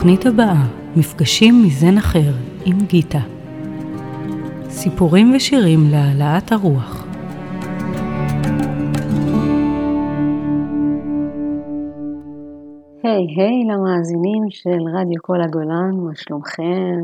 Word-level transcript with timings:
בתוכנית 0.00 0.26
הבאה, 0.26 0.66
מפגשים 0.96 1.62
מזן 1.66 1.98
אחר 1.98 2.32
עם 2.64 2.78
גיטה. 2.86 3.18
סיפורים 4.68 5.32
ושירים 5.36 5.80
להעלאת 5.90 6.52
הרוח. 6.52 7.06
היי 13.02 13.26
hey, 13.26 13.40
היי 13.40 13.62
hey, 13.62 13.72
למאזינים 13.72 14.42
של 14.50 14.98
רדיו 14.98 15.22
כל 15.22 15.40
הגולן, 15.42 15.90
מה 16.04 16.12
שלומכם? 16.14 17.00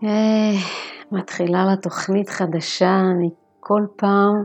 Hey, 0.00 0.06
אה, 0.06 0.52
מתחילה 1.12 1.64
לה 1.64 1.76
תוכנית 1.76 2.28
חדשה, 2.28 3.00
אני 3.16 3.30
כל 3.60 3.86
פעם 3.96 4.44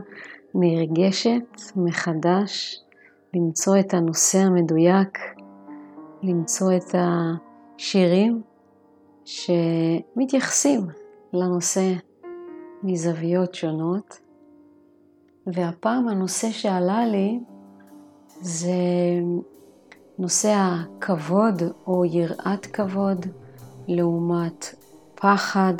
נרגשת 0.54 1.76
מחדש 1.76 2.80
למצוא 3.34 3.78
את 3.80 3.94
הנושא 3.94 4.38
המדויק, 4.38 5.35
למצוא 6.26 6.72
את 6.76 6.94
השירים 6.94 8.42
שמתייחסים 9.24 10.80
לנושא 11.32 11.92
מזוויות 12.82 13.54
שונות. 13.54 14.20
והפעם 15.46 16.08
הנושא 16.08 16.50
שעלה 16.50 17.06
לי 17.06 17.40
זה 18.40 18.70
נושא 20.18 20.54
הכבוד 20.56 21.62
או 21.86 22.04
יראת 22.04 22.66
כבוד 22.66 23.26
לעומת 23.88 24.74
פחד, 25.14 25.74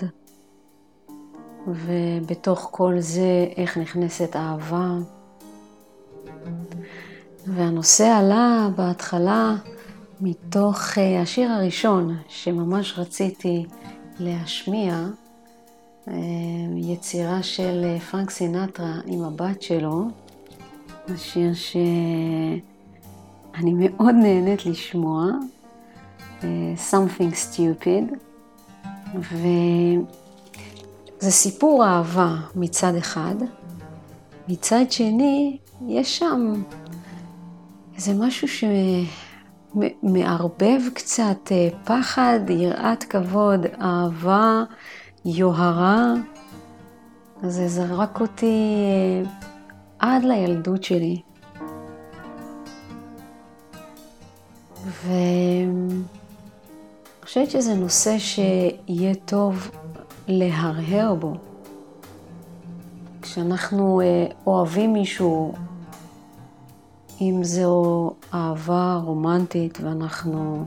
ובתוך 1.67 2.69
כל 2.71 2.95
זה 2.99 3.49
איך 3.57 3.79
נכנסת 3.79 4.37
אהבה. 4.37 4.89
והנושא 7.47 8.05
עלה 8.05 8.69
בהתחלה 8.77 9.55
מתוך 10.21 10.99
אה, 10.99 11.23
השיר 11.23 11.53
הראשון 11.53 12.17
שממש 12.29 12.99
רציתי 12.99 13.67
להשמיע, 14.19 15.07
אה, 16.09 16.15
יצירה 16.77 17.43
של 17.43 17.83
אה, 17.85 18.01
פרנק 18.01 18.31
סינטרה 18.31 18.95
עם 19.07 19.23
הבת 19.23 19.63
שלו, 19.63 20.05
השיר 21.09 21.55
שאני 21.55 22.63
מאוד 23.73 24.15
נהנית 24.15 24.67
לשמוע, 24.67 25.27
Something 26.91 27.33
Stupid, 27.33 28.15
וזה 29.15 30.01
סיפור 31.31 31.85
אהבה 31.87 32.37
מצד 32.55 32.95
אחד, 32.95 33.35
מצד 34.49 34.85
שני 34.91 35.59
יש 35.89 36.19
שם 36.19 36.63
איזה 37.97 38.15
משהו 38.15 38.49
שמערבב 39.77 40.81
קצת 40.95 41.53
אה, 41.53 41.69
פחד, 41.85 42.41
יראת 42.49 43.05
כבוד, 43.05 43.67
אהבה, 43.81 44.63
יוהרה. 45.25 46.15
זה 47.43 47.69
זרק 47.69 48.21
אותי 48.21 48.75
אה, 48.85 49.31
עד 49.99 50.25
לילדות 50.25 50.85
שלי. 50.85 51.21
ואני 55.05 56.03
חושבת 57.23 57.51
שזה 57.51 57.75
נושא 57.75 58.19
שיהיה 58.19 59.15
טוב 59.25 59.71
להרהר 60.29 61.15
בו. 61.15 61.35
כשאנחנו 63.23 64.01
אה, 64.01 64.27
אוהבים 64.47 64.93
מישהו, 64.93 65.53
אם 67.21 67.41
זו 67.43 68.11
אהבה 68.35 69.01
רומנטית 69.05 69.79
ואנחנו 69.83 70.67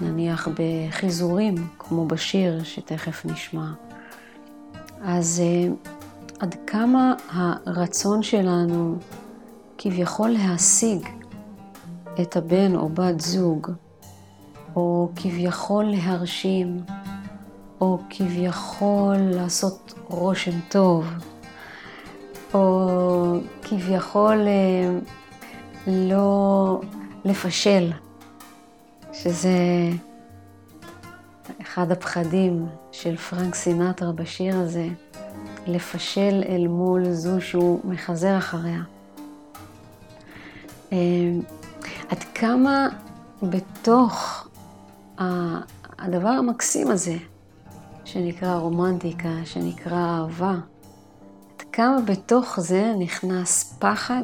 נניח 0.00 0.48
בחיזורים, 0.54 1.54
כמו 1.78 2.06
בשיר 2.06 2.64
שתכף 2.64 3.24
נשמע, 3.24 3.72
אז 5.02 5.42
uh, 5.42 5.90
עד 6.40 6.54
כמה 6.66 7.14
הרצון 7.66 8.22
שלנו 8.22 8.96
כביכול 9.78 10.30
להשיג 10.30 11.08
את 12.20 12.36
הבן 12.36 12.76
או 12.76 12.88
בת 12.88 13.20
זוג, 13.20 13.70
או 14.76 15.08
כביכול 15.16 15.84
להרשים, 15.84 16.80
או 17.80 17.98
כביכול 18.10 19.16
לעשות 19.16 19.94
רושם 20.08 20.60
טוב, 20.68 21.06
או 22.54 23.38
כביכול 23.62 24.38
uh, 24.46 25.10
לא 25.86 26.80
לפשל, 27.24 27.92
שזה 29.12 29.58
אחד 31.62 31.90
הפחדים 31.90 32.66
של 32.92 33.16
פרנק 33.16 33.54
סינטרה 33.54 34.12
בשיר 34.12 34.56
הזה, 34.56 34.88
לפשל 35.66 36.42
אל 36.48 36.66
מול 36.66 37.12
זו 37.12 37.40
שהוא 37.40 37.80
מחזר 37.84 38.38
אחריה. 38.38 38.80
אה, 40.92 40.98
עד 42.08 42.24
כמה 42.34 42.88
בתוך 43.42 44.48
הדבר 45.98 46.28
המקסים 46.28 46.90
הזה, 46.90 47.16
שנקרא 48.04 48.54
רומנטיקה, 48.54 49.28
שנקרא 49.44 50.20
אהבה, 50.20 50.54
עד 51.56 51.62
כמה 51.72 52.00
בתוך 52.00 52.60
זה 52.60 52.94
נכנס 52.98 53.76
פחד 53.78 54.22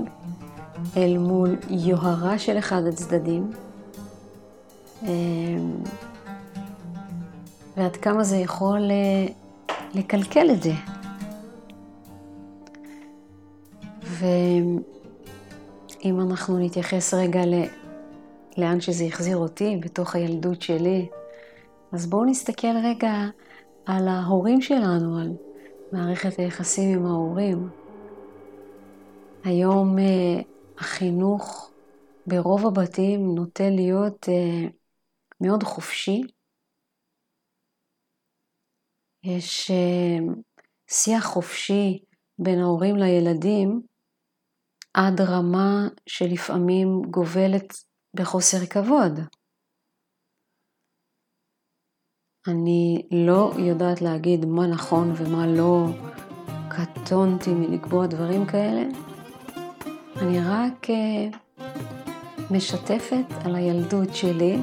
אל 0.97 1.19
מול 1.19 1.57
יוהרה 1.71 2.39
של 2.39 2.59
אחד 2.59 2.83
הצדדים, 2.87 3.51
אמ, 5.03 5.75
ועד 7.77 7.97
כמה 7.97 8.25
זה 8.25 8.37
יכול 8.37 8.91
אה, 8.91 9.27
לקלקל 9.95 10.51
את 10.51 10.63
זה. 10.63 10.73
ואם 14.03 16.21
אנחנו 16.21 16.59
נתייחס 16.59 17.15
רגע 17.15 17.47
ל... 17.47 17.55
לאן 18.59 18.81
שזה 18.81 19.05
החזיר 19.05 19.37
אותי, 19.37 19.81
בתוך 19.83 20.15
הילדות 20.15 20.63
שלי, 20.63 21.09
אז 21.93 22.07
בואו 22.07 22.25
נסתכל 22.25 22.77
רגע 22.85 23.15
על 23.87 24.09
ההורים 24.09 24.61
שלנו, 24.61 25.19
על 25.19 25.33
מערכת 25.93 26.39
היחסים 26.39 26.99
עם 26.99 27.07
ההורים. 27.07 27.69
היום 29.45 29.99
אה, 29.99 30.41
החינוך 30.83 31.71
ברוב 32.27 32.67
הבתים 32.67 33.21
נוטה 33.35 33.65
להיות 33.71 34.29
אה, 34.29 34.69
מאוד 35.41 35.63
חופשי. 35.63 36.23
יש 39.25 39.71
אה, 39.71 40.35
שיח 40.91 41.25
חופשי 41.25 42.05
בין 42.39 42.59
ההורים 42.59 42.97
לילדים 42.97 43.83
עד 44.95 45.21
רמה 45.21 45.89
שלפעמים 46.07 46.89
גובלת 47.11 47.73
בחוסר 48.17 48.67
כבוד. 48.71 49.21
אני 52.49 53.09
לא 53.27 53.53
יודעת 53.69 54.03
להגיד 54.03 54.45
מה 54.45 54.67
נכון 54.67 55.13
ומה 55.17 55.47
לא, 55.47 55.87
קטונתי 56.71 57.51
מלקבוע 57.51 58.07
דברים 58.07 58.47
כאלה, 58.47 59.12
אני 60.23 60.41
רק 60.41 60.91
אה, 60.91 61.29
משתפת 62.51 63.25
על 63.45 63.55
הילדות 63.55 64.15
שלי, 64.15 64.59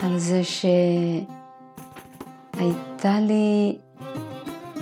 על 0.00 0.18
זה 0.18 0.40
שהייתה 0.44 1.30
לי 3.20 3.78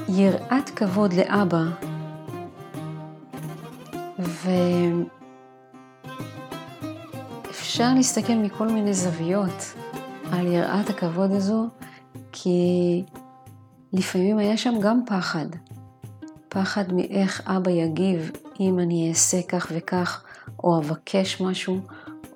יראת 0.08 0.70
כבוד 0.76 1.12
לאבא, 1.12 1.62
ואפשר 7.48 7.94
להסתכל 7.94 8.34
מכל 8.34 8.68
מיני 8.68 8.94
זוויות 8.94 9.74
על 10.32 10.46
יראת 10.46 10.90
הכבוד 10.90 11.30
הזו, 11.30 11.68
כי 12.32 13.02
לפעמים 13.92 14.38
היה 14.38 14.56
שם 14.56 14.74
גם 14.80 15.00
פחד. 15.06 15.46
פחד 16.48 16.92
מאיך 16.92 17.42
אבא 17.46 17.70
יגיב 17.70 18.30
אם 18.60 18.78
אני 18.78 19.08
אעשה 19.08 19.42
כך 19.42 19.72
וכך, 19.74 20.24
או 20.64 20.78
אבקש 20.78 21.40
משהו, 21.40 21.80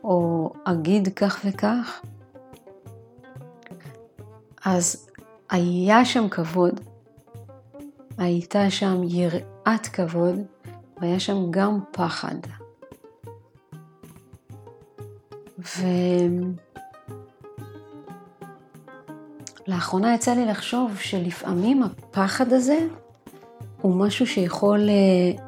או 0.04 0.52
אגיד 0.64 1.08
כך 1.16 1.40
וכך. 1.44 2.00
אז 4.64 5.06
היה 5.50 6.04
שם 6.04 6.28
כבוד, 6.28 6.80
הייתה 8.18 8.70
שם 8.70 9.02
יראת 9.02 9.86
כבוד, 9.92 10.34
והיה 11.00 11.20
שם 11.20 11.50
גם 11.50 11.80
פחד. 11.90 12.34
ולאחרונה 19.66 20.14
יצא 20.14 20.34
לי 20.34 20.46
לחשוב 20.46 20.96
שלפעמים 20.98 21.82
הפחד 21.82 22.52
הזה 22.52 22.78
הוא 23.80 23.96
משהו 23.96 24.26
שיכול 24.26 24.88
אה, 24.88 25.43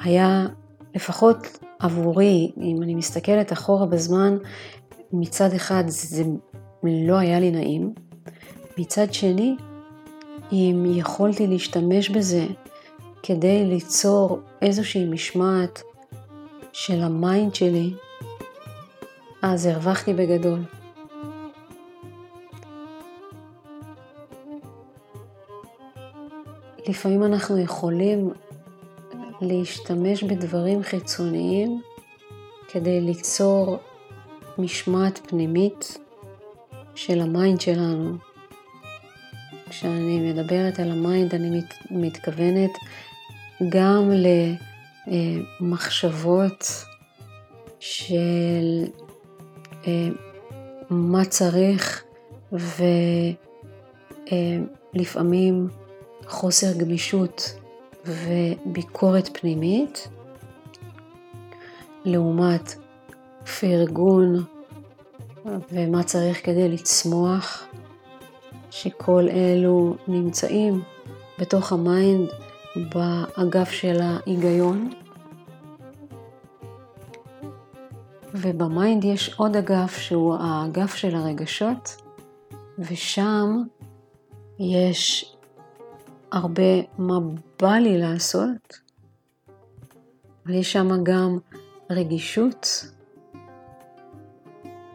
היה 0.00 0.46
לפחות 0.94 1.58
עבורי, 1.78 2.52
אם 2.60 2.82
אני 2.82 2.94
מסתכלת 2.94 3.52
אחורה 3.52 3.86
בזמן, 3.86 4.36
מצד 5.12 5.52
אחד 5.52 5.84
זה 5.86 6.24
לא 6.82 7.14
היה 7.14 7.40
לי 7.40 7.50
נעים, 7.50 7.94
מצד 8.78 9.14
שני, 9.14 9.56
אם 10.52 10.84
יכולתי 10.86 11.46
להשתמש 11.46 12.10
בזה 12.10 12.46
כדי 13.22 13.64
ליצור 13.64 14.40
איזושהי 14.62 15.04
משמעת 15.04 15.82
של 16.72 17.02
ה 17.02 17.12
mind 17.12 17.54
שלי, 17.54 17.94
אז 19.42 19.66
הרווחתי 19.66 20.14
בגדול. 20.14 20.58
לפעמים 26.88 27.24
אנחנו 27.24 27.58
יכולים 27.58 28.30
להשתמש 29.40 30.22
בדברים 30.22 30.82
חיצוניים 30.82 31.82
כדי 32.68 33.00
ליצור 33.00 33.78
משמעת 34.58 35.20
פנימית 35.26 35.98
של 36.94 37.20
ה 37.20 37.28
mind 37.28 37.60
שלנו. 37.60 38.16
כשאני 39.70 40.32
מדברת 40.32 40.80
על 40.80 40.90
ה 40.90 40.99
mind 40.99 41.34
אני 41.34 41.58
מת, 41.58 41.74
מתכוונת 41.90 42.70
גם 43.68 44.10
למחשבות 45.60 46.64
של 47.80 48.84
אה, 49.86 50.08
מה 50.90 51.24
צריך 51.24 52.04
ולפעמים 54.92 55.68
חוסר 56.26 56.72
גמישות 56.78 57.63
וביקורת 58.06 59.38
פנימית, 59.38 60.08
לעומת 62.04 62.74
פרגון 63.60 64.44
ומה 65.72 66.02
צריך 66.02 66.46
כדי 66.46 66.68
לצמוח, 66.68 67.64
שכל 68.70 69.28
אלו 69.30 69.96
נמצאים 70.08 70.82
בתוך 71.38 71.72
ה 71.72 71.83
mind 71.83 72.28
באגף 72.76 73.70
של 73.70 74.00
ההיגיון. 74.00 74.90
וב 78.34 78.57
mind 78.57 79.04
יש 79.04 79.34
עוד 79.36 79.56
אגף 79.56 79.98
שהוא 79.98 80.36
האגף 80.40 80.94
של 80.94 81.14
הרגשות, 81.14 81.96
ושם 82.78 83.62
יש 84.58 85.33
הרבה 86.34 86.82
מה 86.98 87.18
בא 87.62 87.72
לי 87.72 87.98
לעשות, 87.98 88.78
אבל 90.46 90.54
יש 90.54 90.72
שם 90.72 91.04
גם 91.04 91.38
רגישות, 91.90 92.86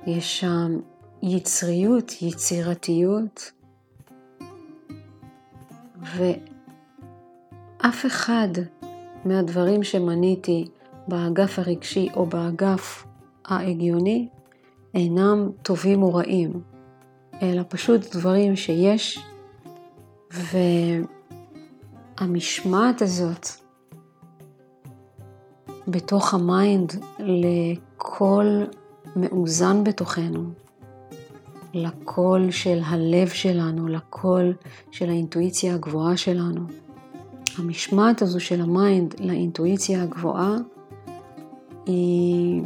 יש 0.08 0.40
שם 0.40 0.80
יצריות, 1.24 2.22
יצירתיות, 2.22 3.52
ואף 6.02 8.06
אחד 8.06 8.50
מהדברים 9.26 9.84
שמניתי 9.84 10.68
באגף 11.08 11.60
הרגשי 11.60 12.10
או 12.14 12.26
באגף 12.26 13.06
ההגיוני 13.46 14.28
אינם 14.94 15.50
טובים 15.62 16.04
או 16.04 16.14
רעים, 16.14 16.62
אלא 17.42 17.62
פשוט 17.70 18.16
דברים 18.16 18.56
שיש, 18.56 19.20
והמשמעת 22.22 23.02
הזאת 23.02 23.48
בתוך 25.88 26.34
ה 26.34 26.46
mind 26.46 26.94
לקול 27.20 28.68
מאוזן 29.16 29.84
בתוכנו, 29.84 30.44
לקול 31.74 32.52
של 32.52 32.80
הלב 32.86 33.28
שלנו, 33.28 33.88
לקול 33.88 34.54
של 34.92 35.10
האינטואיציה 35.10 35.76
הגבוהה 35.76 36.18
שלנו. 36.18 36.62
המשמעת 37.58 38.22
הזו 38.22 38.40
של 38.40 38.62
ה 38.62 38.73
mind 38.73 39.16
לאינטואיציה 39.20 40.04
הגבוהה 40.04 40.56
היא 41.86 42.62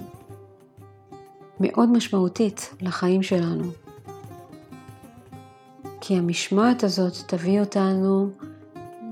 מאוד 1.60 1.90
משמעותית 1.90 2.76
לחיים 2.82 3.24
שלנו. 3.24 3.64
כי 6.02 6.16
המשמעת 6.18 6.84
הזאת 6.84 7.14
תביא 7.28 7.60
אותנו 7.60 8.30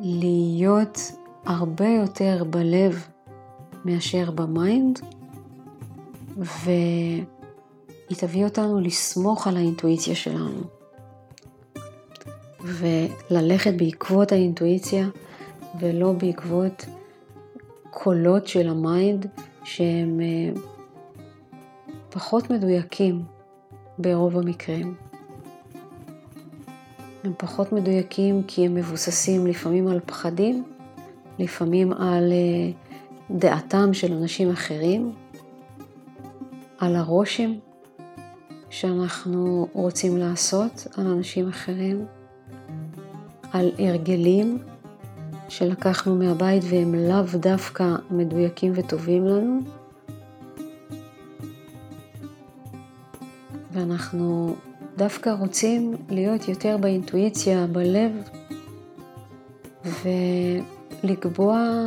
להיות 0.01 0.99
הרבה 1.45 1.87
יותר 1.87 2.43
בלב 2.49 3.07
מאשר 3.85 4.31
במיינד, 4.31 4.99
והיא 6.37 7.23
תביא 8.19 8.45
אותנו 8.45 8.79
לסמוך 8.79 9.47
על 9.47 9.57
האינטואיציה 9.57 10.15
שלנו. 10.15 10.61
וללכת 12.63 13.73
בעקבות 13.77 14.31
האינטואיציה 14.31 15.07
ולא 15.79 16.11
בעקבות 16.13 16.85
קולות 17.89 18.47
של 18.47 18.69
ה 18.69 18.81
mind 18.81 19.27
שהם 19.63 20.19
אה, 20.21 20.61
פחות 22.09 22.49
מדויקים 22.49 23.23
ברוב 23.97 24.37
המקרים. 24.37 25.10
הם 27.23 27.33
פחות 27.37 27.71
מדויקים 27.71 28.43
כי 28.47 28.65
הם 28.65 28.75
מבוססים 28.75 29.47
לפעמים 29.47 29.87
על 29.87 29.99
פחדים, 30.05 30.63
לפעמים 31.39 31.93
על 31.93 32.31
אה, 32.31 32.71
דעתם 33.31 33.93
של 33.93 34.13
אנשים 34.13 34.51
אחרים, 34.51 35.13
על 36.79 36.95
הרושם 36.95 37.51
שאנחנו 38.69 39.67
רוצים 39.73 40.17
לעשות 40.17 40.87
על 40.97 41.07
אנשים 41.07 41.49
אחרים, 41.49 42.05
על 43.51 43.71
הרגלים 43.79 44.57
שלקחנו 45.49 46.15
מהבית 46.15 46.63
והם 46.69 46.95
לאו 46.95 47.39
דווקא 47.39 47.95
מדויקים 48.11 48.71
וטובים 48.75 49.25
לנו. 49.25 49.59
ואנחנו 53.71 54.55
דווקא 55.01 55.29
רוצים 55.29 55.95
להיות 56.09 56.47
יותר 56.47 56.77
באינטואיציה, 56.77 57.67
בלב, 57.67 58.11
ולקבוע 61.03 61.85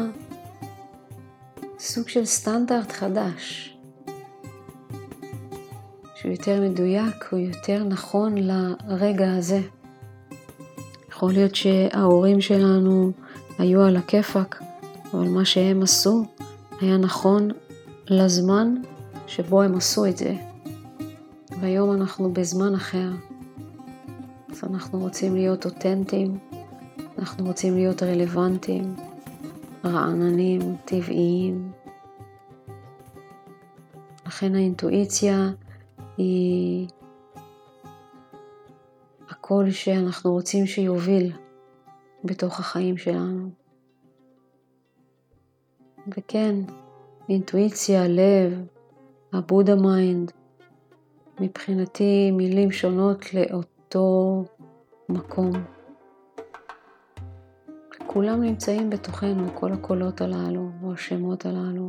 סוג 1.78 2.08
של 2.08 2.24
סטנדרט 2.24 2.92
חדש, 2.92 3.76
שהוא 6.14 6.32
יותר 6.32 6.60
מדויק, 6.60 7.24
הוא 7.30 7.38
יותר 7.38 7.84
נכון 7.84 8.34
לרגע 8.38 9.32
הזה. 9.32 9.60
יכול 11.08 11.32
להיות 11.32 11.54
שההורים 11.54 12.40
שלנו 12.40 13.12
היו 13.58 13.82
על 13.82 13.96
הכיפאק, 13.96 14.62
אבל 15.12 15.28
מה 15.28 15.44
שהם 15.44 15.82
עשו 15.82 16.24
היה 16.80 16.96
נכון 16.96 17.50
לזמן 18.08 18.74
שבו 19.26 19.62
הם 19.62 19.76
עשו 19.76 20.06
את 20.06 20.16
זה. 20.16 20.34
והיום 21.64 21.92
אנחנו 21.92 22.32
בזמן 22.32 22.74
אחר. 22.74 23.08
אז 24.50 24.64
אנחנו 24.64 24.98
רוצים 24.98 25.34
להיות 25.34 25.64
אותנטיים, 25.64 26.38
אנחנו 27.18 27.46
רוצים 27.46 27.74
להיות 27.74 28.02
רלוונטיים, 28.02 28.96
רעננים, 29.84 30.60
טבעיים. 30.84 31.72
לכן 34.26 34.54
האינטואיציה 34.54 35.50
היא 36.16 36.88
הקול 39.30 39.70
שאנחנו 39.70 40.32
רוצים 40.32 40.66
שיוביל 40.66 41.32
בתוך 42.24 42.60
החיים 42.60 42.96
שלנו. 42.96 43.50
וכן, 46.08 46.54
אינטואיציה, 47.28 48.08
לב, 48.08 48.64
ה 49.32 49.38
Buddha 49.38 49.74
mind, 49.74 50.32
מבחינתי 51.40 52.30
מילים 52.30 52.70
שונות 52.70 53.34
לאותו 53.34 54.44
מקום. 55.08 55.52
כולם 58.06 58.42
נמצאים 58.42 58.90
בתוכנו, 58.90 59.48
כל 59.54 59.72
הקולות 59.72 60.20
הללו, 60.20 60.68
או 60.82 60.92
השמות 60.92 61.46
הללו. 61.46 61.88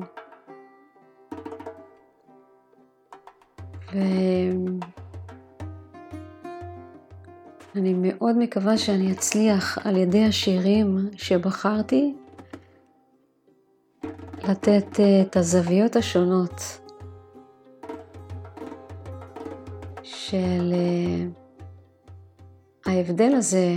ואני 7.76 7.94
מאוד 7.98 8.38
מקווה 8.38 8.78
שאני 8.78 9.12
אצליח 9.12 9.78
על 9.88 9.98
ידי 9.98 10.24
השירים 10.26 11.10
שבחרתי 11.18 12.16
לתת 14.50 15.00
אה, 15.00 15.22
את 15.22 15.38
הזוויות 15.38 15.96
השונות 15.96 16.85
של 20.30 20.74
אה, 20.74 21.26
ההבדל 22.86 23.34
הזה, 23.36 23.76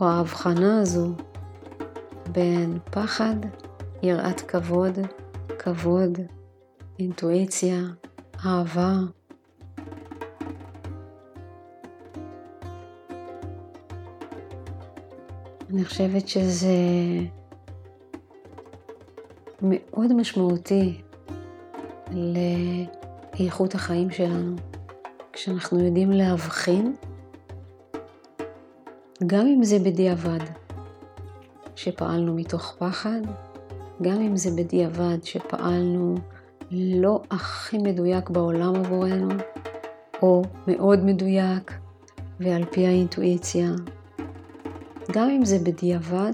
או 0.00 0.06
ההבחנה 0.06 0.80
הזו, 0.80 1.12
בין 2.32 2.78
פחד, 2.90 3.34
יראת 4.02 4.40
כבוד, 4.40 4.98
כבוד, 5.58 6.18
אינטואיציה, 6.98 7.80
אהבה. 8.46 8.92
אני 15.70 15.84
חושבת 15.84 16.28
שזה 16.28 16.76
מאוד 19.62 20.12
משמעותי 20.12 21.02
לאיכות 22.12 23.74
החיים 23.74 24.10
שלנו, 24.10 24.56
כשאנחנו 25.32 25.84
יודעים 25.84 26.10
להבחין, 26.10 26.96
גם 29.26 29.46
אם 29.46 29.64
זה 29.64 29.78
בדיעבד, 29.78 30.44
שפעלנו 31.76 32.34
מתוך 32.34 32.74
פחד, 32.78 33.20
גם 34.02 34.20
אם 34.20 34.36
זה 34.36 34.50
בדיעבד 34.62 35.18
שפעלנו 35.22 36.14
לא 36.70 37.22
הכי 37.30 37.78
מדויק 37.78 38.30
בעולם 38.30 38.74
עבורנו, 38.76 39.28
או 40.22 40.42
מאוד 40.66 41.04
מדויק 41.04 41.72
ועל 42.40 42.64
פי 42.64 42.86
האינטואיציה, 42.86 43.70
גם 45.12 45.30
אם 45.30 45.44
זה 45.44 45.58
בדיעבד, 45.58 46.32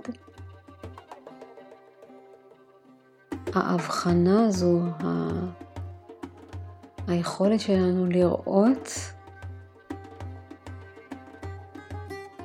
ההבחנה 3.54 4.46
הזו. 4.46 4.80
היכולת 7.08 7.60
שלנו 7.60 8.06
לראות 8.06 8.88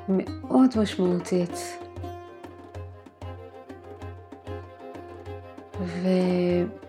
מאוד 0.09 0.69
משמעותית. 0.81 1.77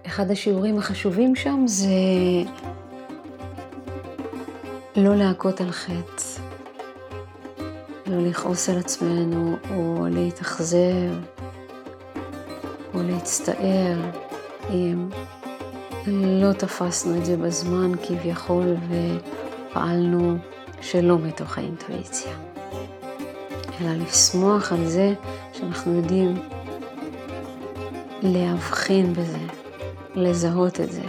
ואחד 0.04 0.30
השיעורים 0.30 0.78
החשובים 0.78 1.36
שם 1.36 1.62
זה 1.66 1.88
לא 4.96 5.16
להכות 5.16 5.60
על 5.60 5.70
חטא, 5.70 6.22
לא 8.06 8.26
לכעוס 8.26 8.68
על 8.68 8.78
עצמנו 8.78 9.56
או 9.70 10.06
להתאכזב 10.10 11.14
או 12.94 13.02
להצטער 13.02 14.10
אם 14.70 15.08
לא 16.06 16.52
תפסנו 16.52 17.16
את 17.16 17.24
זה 17.24 17.36
בזמן 17.36 17.92
כביכול 18.02 18.76
ופעלנו 18.88 20.36
שלא 20.80 21.18
מתוך 21.18 21.58
האינטואיציה, 21.58 22.32
אלא 23.80 23.90
לשמוח 23.92 24.72
על 24.72 24.86
זה 24.86 25.14
שאנחנו 25.52 25.96
יודעים 25.96 26.34
להבחין 28.22 29.12
בזה, 29.12 29.38
לזהות 30.14 30.80
את 30.80 30.92
זה. 30.92 31.02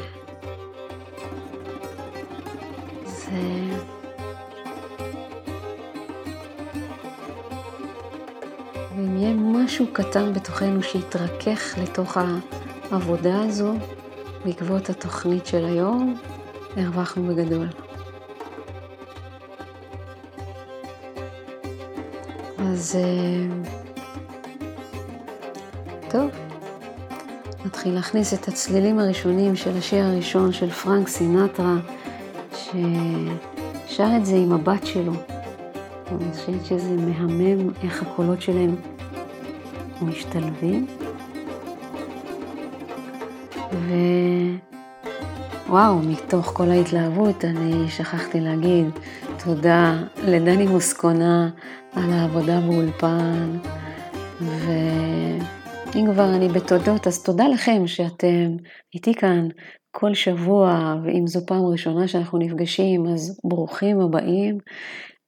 זה... 3.06 3.32
ואם 8.96 9.18
יהיה 9.18 9.34
משהו 9.34 9.86
קטן 9.94 10.34
בתוכנו 10.34 10.84
שיתרכך 10.84 11.78
לתוך 11.78 12.18
העבודה 12.92 13.42
הזו, 13.42 13.74
בעקבות 14.46 14.90
התוכנית 14.90 15.46
של 15.46 15.66
היום, 15.66 16.16
הרווחנו 16.76 17.36
בגדול. 17.36 17.68
אז 22.60 22.98
טוב, 26.10 26.32
נתחיל 27.66 27.94
להכניס 27.94 28.34
את 28.34 28.48
הצלילים 28.48 29.00
הראשונים 29.00 29.56
של 29.56 29.78
השיר 29.78 30.06
הראשון 30.06 30.52
של 30.54 30.70
פרנק 30.70 31.08
סינטרה, 31.08 31.76
ששר 32.54 34.08
את 34.18 34.26
זה 34.26 34.36
עם 34.36 34.52
הבת 34.52 34.86
שלו. 34.86 35.14
אני 36.12 36.34
חושבת 36.34 36.66
שזה 36.66 36.96
מהמם 36.98 37.70
איך 37.84 38.02
הקולות 38.02 38.42
שלהם 38.42 38.76
משתלבים. 40.02 40.88
ווואו, 45.74 46.00
מתוך 46.00 46.46
כל 46.46 46.70
ההתלהבות 46.70 47.46
אני 47.46 47.90
שכחתי 47.90 48.40
להגיד 48.40 48.86
תודה 49.44 50.04
לדני 50.24 50.68
מוסקונה 50.68 51.50
על 51.94 52.14
העבודה 52.14 52.60
באולפן, 52.60 53.58
ואם 54.42 56.06
כבר 56.14 56.36
אני 56.36 56.50
בתודות, 56.50 57.08
אז 57.08 57.24
תודה 57.24 57.48
לכם 57.48 57.88
שאתם 57.88 58.58
איתי 58.94 59.14
כאן 59.14 59.48
כל 59.92 60.14
שבוע, 60.14 60.96
ואם 61.04 61.28
זו 61.28 61.40
פעם 61.48 61.66
ראשונה 61.66 62.08
שאנחנו 62.08 62.40
נפגשים, 62.40 63.08
אז 63.08 63.40
ברוכים 63.44 64.00
הבאים. 64.00 64.58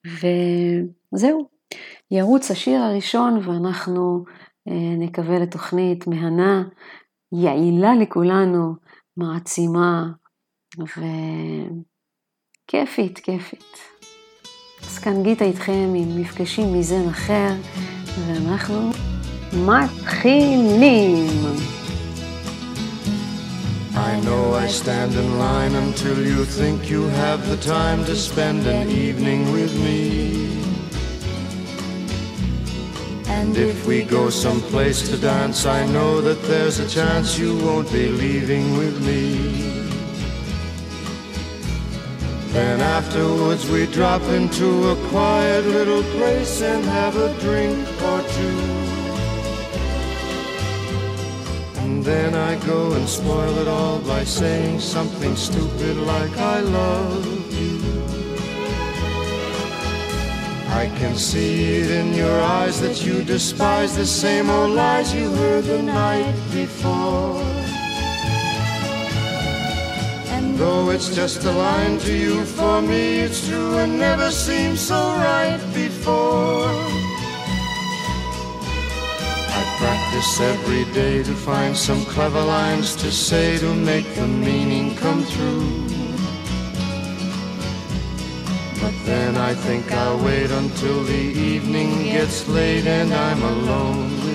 וזהו, 0.06 1.48
ירוץ 2.12 2.52
השיר 2.52 2.82
הראשון 2.82 3.40
ואנחנו 3.44 4.24
אה, 4.68 4.96
נקווה 4.98 5.40
לתוכנית 5.40 6.08
מהנה, 6.08 6.64
יעילה 7.32 7.96
לכולנו, 7.96 8.74
מעצימה 9.18 10.06
וכיפית, 12.70 13.20
כיפית. 13.20 13.78
אז 14.84 15.00
כאן 15.00 15.24
גיטה 15.24 15.46
איתכם 15.46 15.94
עם 15.96 16.22
מפגשים 16.22 16.74
מזן 16.74 17.10
אחר, 17.10 17.54
ואנחנו 18.20 18.92
מתחילים. 19.54 21.28
I 23.96 24.20
know 24.26 24.54
I 24.54 24.68
stand 24.68 25.14
in 25.16 25.40
line 25.40 25.74
until 25.74 26.20
you 26.32 26.44
think 26.44 26.90
you 26.90 27.04
have 27.24 27.48
the 27.48 27.56
time 27.56 28.04
to 28.10 28.16
spend 28.16 28.68
an 28.68 28.90
evening 28.90 29.42
with 29.54 29.74
me. 29.86 30.02
And 33.28 33.56
if 33.58 33.88
we 33.88 34.04
go 34.04 34.30
someplace 34.30 35.00
to 35.10 35.16
dance, 35.18 35.66
I 35.66 35.86
know 35.96 36.20
that 36.28 36.42
there's 36.44 36.80
a 36.80 36.90
chance 36.90 37.40
you 37.40 37.52
won't 37.66 37.90
be 37.92 38.10
leaving 38.10 38.78
with 38.78 38.98
me. 39.10 39.75
Then 42.56 42.80
afterwards 42.80 43.70
we 43.70 43.86
drop 43.86 44.22
into 44.22 44.88
a 44.88 45.10
quiet 45.10 45.66
little 45.66 46.04
place 46.18 46.62
and 46.62 46.86
have 46.86 47.18
a 47.18 47.38
drink 47.42 47.86
or 48.02 48.22
two. 48.38 48.60
And 51.84 52.02
then 52.02 52.34
I 52.34 52.56
go 52.66 52.94
and 52.94 53.10
spoil 53.10 53.58
it 53.58 53.68
all 53.68 54.00
by 54.00 54.24
saying 54.24 54.80
something 54.80 55.36
stupid 55.36 55.98
like 55.98 56.32
I 56.38 56.62
love 56.62 57.26
you. 57.60 57.82
I 60.70 60.88
can 60.98 61.18
see 61.18 61.82
it 61.82 61.92
in 61.92 62.14
your 62.14 62.40
eyes 62.40 62.80
that 62.80 63.06
you 63.06 63.22
despise 63.26 63.98
the 63.98 64.06
same 64.06 64.50
old 64.50 64.72
lies 64.72 65.14
you 65.14 65.30
heard 65.30 65.66
the 65.66 65.82
night 65.82 66.34
before. 66.54 67.55
Though 70.58 70.90
it's 70.90 71.14
just 71.16 71.44
a 71.44 71.52
line 71.52 71.98
to 72.00 72.14
you, 72.16 72.46
for 72.46 72.82
me 72.82 73.20
it's 73.20 73.48
true 73.48 73.78
and 73.78 74.00
never 74.00 74.32
seemed 74.32 74.78
so 74.78 74.96
right 74.96 75.60
before 75.74 76.70
I 79.60 79.62
practice 79.78 80.40
every 80.40 80.86
day 80.94 81.24
to 81.24 81.34
find 81.34 81.76
some 81.76 82.04
clever 82.06 82.42
lines 82.42 82.96
to 82.98 83.12
say 83.12 83.58
to 83.58 83.74
make 83.74 84.08
the 84.16 84.28
meaning 84.28 84.96
come 84.96 85.26
true. 85.26 85.88
But 88.82 88.94
then 89.06 89.36
I 89.38 89.54
think 89.54 89.92
I'll 89.92 90.24
wait 90.24 90.52
until 90.52 91.04
the 91.04 91.26
evening 91.54 92.04
gets 92.04 92.48
late 92.48 92.86
and 92.86 93.14
I'm 93.14 93.42
alone 93.42 94.35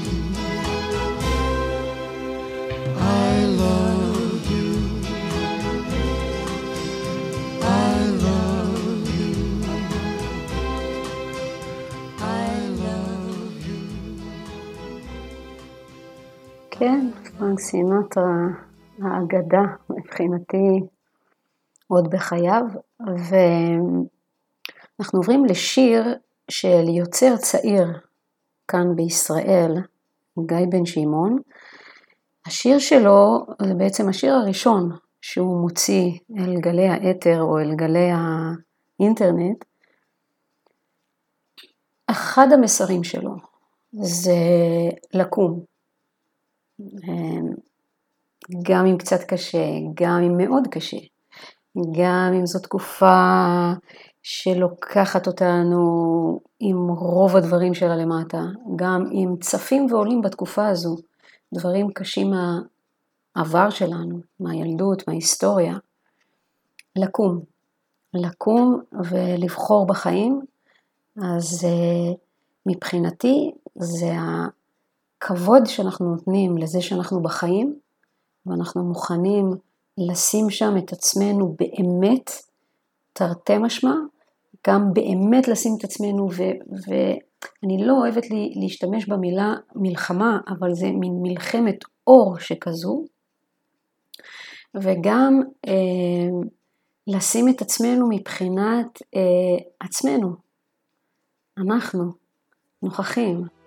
כן, 16.83 17.09
פרנק 17.37 17.59
סינטרה, 17.59 18.47
האגדה 19.01 19.61
מבחינתי 19.89 20.79
עוד 21.87 22.09
בחייו, 22.09 22.63
ואנחנו 22.99 23.99
עוברים 25.19 25.45
לשיר 25.45 26.15
של 26.49 26.89
יוצר 26.89 27.37
צעיר 27.37 27.99
כאן 28.67 28.95
בישראל, 28.95 29.73
גיא 30.39 30.57
בן 30.69 30.85
שמעון. 30.85 31.37
השיר 32.45 32.79
שלו 32.79 33.45
זה 33.61 33.73
בעצם 33.73 34.09
השיר 34.09 34.33
הראשון 34.33 34.89
שהוא 35.21 35.61
מוציא 35.61 36.11
אל 36.37 36.59
גלי 36.59 36.87
האתר 36.87 37.41
או 37.41 37.59
אל 37.59 37.75
גלי 37.75 38.09
האינטרנט. 38.11 39.65
אחד 42.07 42.47
המסרים 42.51 43.03
שלו 43.03 43.35
זה 43.93 44.35
לקום. 45.13 45.70
גם 48.63 48.85
אם 48.85 48.97
קצת 48.97 49.23
קשה, 49.23 49.65
גם 49.93 50.21
אם 50.23 50.37
מאוד 50.37 50.67
קשה, 50.71 50.97
גם 51.77 52.33
אם 52.39 52.45
זו 52.45 52.59
תקופה 52.59 53.71
שלוקחת 54.23 55.27
אותנו 55.27 55.79
עם 56.59 56.89
רוב 56.89 57.35
הדברים 57.35 57.73
שלה 57.73 57.95
למטה, 57.95 58.41
גם 58.75 59.05
אם 59.11 59.35
צפים 59.41 59.87
ועולים 59.89 60.21
בתקופה 60.21 60.67
הזו 60.67 60.95
דברים 61.53 61.91
קשים 61.91 62.31
מהעבר 63.35 63.69
שלנו, 63.69 64.19
מהילדות, 64.39 65.07
מההיסטוריה, 65.07 65.73
לקום, 66.95 67.39
לקום 68.13 68.81
ולבחור 69.09 69.87
בחיים, 69.87 70.41
אז 71.17 71.67
מבחינתי 72.65 73.51
זה 73.75 74.11
הכבוד 75.21 75.65
שאנחנו 75.65 76.11
נותנים 76.11 76.57
לזה 76.57 76.81
שאנחנו 76.81 77.21
בחיים, 77.21 77.75
ואנחנו 78.45 78.83
מוכנים 78.83 79.51
לשים 79.97 80.49
שם 80.49 80.77
את 80.77 80.93
עצמנו 80.93 81.55
באמת, 81.59 82.31
תרתי 83.13 83.57
משמע, 83.57 83.93
גם 84.67 84.93
באמת 84.93 85.47
לשים 85.47 85.75
את 85.79 85.83
עצמנו, 85.83 86.29
ואני 86.87 87.85
לא 87.85 87.93
אוהבת 87.93 88.29
לי 88.29 88.53
להשתמש 88.55 89.05
במילה 89.05 89.53
מלחמה, 89.75 90.39
אבל 90.47 90.73
זה 90.73 90.91
מין 90.91 91.19
מלחמת 91.21 91.77
אור 92.07 92.39
שכזו, 92.39 93.05
וגם 94.75 95.41
אה, 95.67 96.47
לשים 97.07 97.49
את 97.49 97.61
עצמנו 97.61 98.09
מבחינת 98.09 99.01
אה, 99.15 99.65
עצמנו, 99.79 100.35
אנחנו 101.57 102.11
נוכחים. 102.83 103.60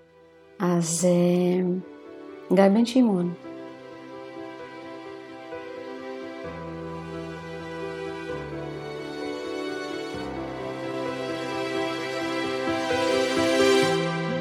אז 0.58 1.04
אה, 1.04 1.66
גיא 2.56 2.68
בן 2.68 2.86
שמעון. 2.86 3.34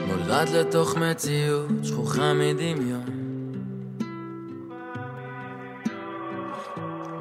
נולד 0.07 0.49
לתוך 0.49 0.97
מציאות 0.97 1.69
שכוחה 1.83 2.33
מדמיון 2.33 3.23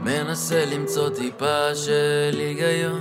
מנסה 0.05 0.65
למצוא 0.65 1.09
טיפה 1.09 1.75
של 1.75 2.39
היגיון 2.39 3.01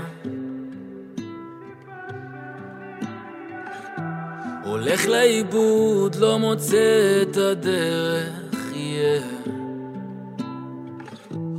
הולך 4.82 5.06
לאיבוד, 5.06 6.16
לא 6.16 6.40
מוצא 6.40 7.22
את 7.22 7.38
הדרך, 7.38 8.56
yeah. 8.72 9.50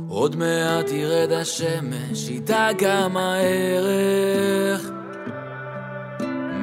עוד 0.09 0.35
מעט 0.35 0.91
ירד 0.91 1.31
השמש, 1.31 2.29
איתה 2.29 2.67
גם 2.77 3.17
הערך. 3.17 4.89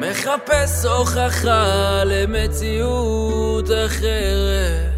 מחפש 0.00 0.84
הוכחה 0.84 2.04
למציאות 2.04 3.68
אחרת. 3.86 4.90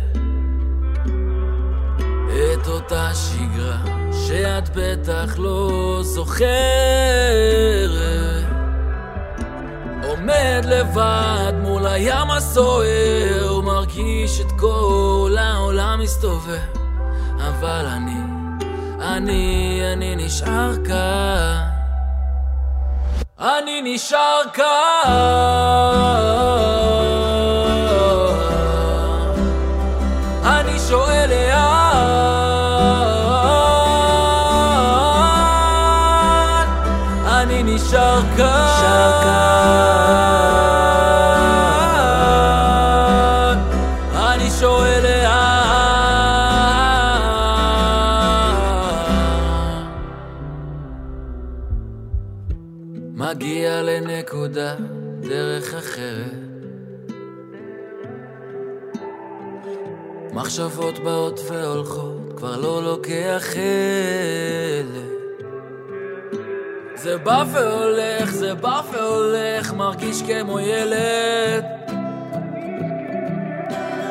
את 2.54 2.66
אותה 2.68 3.10
שגרה 3.14 3.84
שאת 4.26 4.68
בטח 4.76 5.38
לא 5.38 5.98
זוכרת. 6.02 6.42
עומד 10.22 10.64
לבד 10.64 11.52
מול 11.62 11.86
הים 11.86 12.30
הסוער, 12.30 13.60
מרגיש 13.60 14.40
את 14.40 14.52
כל 14.60 15.36
העולם 15.38 16.00
מסתובב, 16.00 16.58
אבל 17.38 17.86
אני, 17.86 18.20
אני, 19.00 19.80
אני 19.92 20.16
נשאר 20.16 20.72
כאן. 20.84 21.68
אני 23.40 23.94
נשאר 23.94 24.42
כאן. 24.52 24.92
מחשבות 60.52 60.98
באות 60.98 61.40
והולכות, 61.48 62.32
כבר 62.36 62.56
לא 62.56 62.82
לוקח 62.82 63.42
חלק. 63.42 63.62
זה 66.94 67.18
בא 67.18 67.44
והולך, 67.52 68.30
זה 68.30 68.54
בא 68.54 68.80
והולך, 68.92 69.72
מרגיש 69.72 70.22
כמו 70.22 70.60
ילד. 70.60 71.64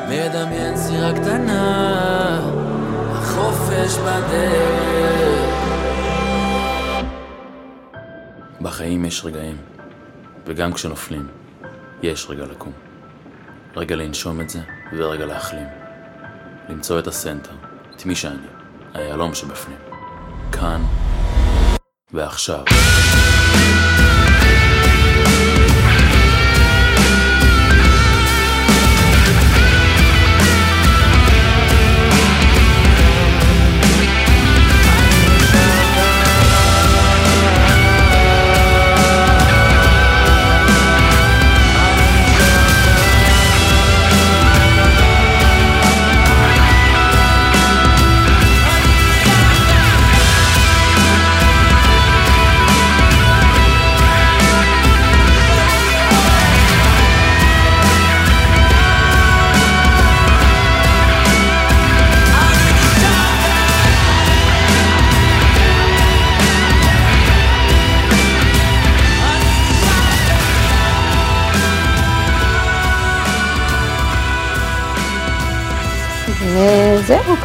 מדמיין 0.08 0.76
סירה 0.76 1.12
קטנה, 1.12 2.40
החופש 3.10 3.98
בדרך. 3.98 5.52
בחיים 8.60 9.04
יש 9.04 9.24
רגעים, 9.24 9.56
וגם 10.46 10.72
כשנופלים, 10.72 11.26
יש 12.02 12.26
רגע 12.30 12.44
לקום. 12.44 12.72
רגע 13.76 13.96
לנשום 13.96 14.40
את 14.40 14.50
זה, 14.50 14.60
ורגע 14.92 15.26
להחלים. 15.26 15.81
למצוא 16.68 16.98
את 16.98 17.06
הסנטר, 17.06 17.52
את 17.96 18.06
מי 18.06 18.14
שאני, 18.14 18.46
היהלום 18.94 19.34
שבפנים. 19.34 19.78
כאן 20.52 20.82
ועכשיו. 22.12 22.64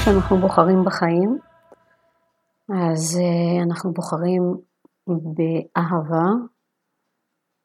שאנחנו 0.08 0.38
בוחרים 0.38 0.84
בחיים, 0.86 1.38
אז 2.70 3.20
אה, 3.20 3.63
אנחנו 3.63 3.93
בוחרים 3.93 4.43
באהבה, 5.08 6.26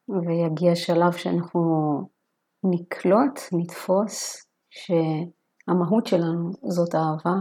ויגיע 0.09 0.75
שלב 0.75 1.11
שאנחנו 1.11 1.61
נקלוט, 2.63 3.39
נתפוס, 3.53 4.45
שהמהות 4.69 6.07
שלנו 6.07 6.51
זאת 6.63 6.95
אהבה. 6.95 7.37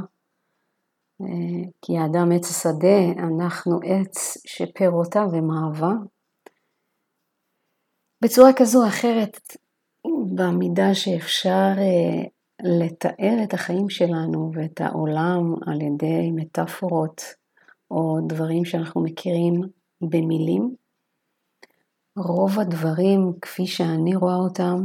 אה, 1.21 1.71
כי 1.83 1.99
האדם 1.99 2.33
עץ 2.33 2.51
השדה, 2.51 3.23
אנחנו 3.29 3.81
עץ 3.85 4.37
שפירותיו 4.47 5.29
הם 5.35 5.51
אהבה. 5.51 5.93
בצורה 8.25 8.51
כזו 8.57 8.83
או 8.83 8.89
אחרת, 8.89 9.57
במידה 10.35 10.95
שאפשר 10.95 11.73
אה, 11.79 12.42
לתאר 12.63 13.37
את 13.45 13.55
החיים 13.55 13.91
שלנו 13.91 14.51
ואת 14.55 14.81
העולם 14.81 15.55
על 15.67 15.81
ידי 15.81 16.31
מטאפורות 16.31 17.23
או 17.91 18.19
דברים 18.29 18.65
שאנחנו 18.65 19.03
מכירים 19.03 19.61
במילים. 20.01 20.75
רוב 22.17 22.59
הדברים, 22.59 23.33
כפי 23.43 23.67
שאני 23.67 24.17
רואה 24.17 24.35
אותם, 24.35 24.85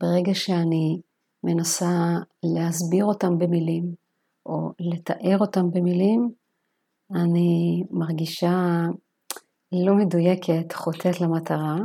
ברגע 0.00 0.34
שאני 0.34 1.00
מנסה 1.44 2.16
להסביר 2.42 3.04
אותם 3.04 3.38
במילים 3.38 3.94
או 4.46 4.72
לתאר 4.80 5.38
אותם 5.40 5.70
במילים, 5.70 6.30
אני 7.14 7.82
מרגישה 7.90 8.86
לא 9.72 9.94
מדויקת, 9.94 10.72
חוטאת 10.72 11.20
למטרה. 11.20 11.76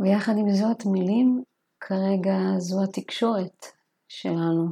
ויחד 0.00 0.32
עם 0.38 0.50
זאת, 0.50 0.86
מילים 0.86 1.42
כרגע 1.80 2.58
זו 2.58 2.84
התקשורת 2.84 3.66
שלנו, 4.08 4.68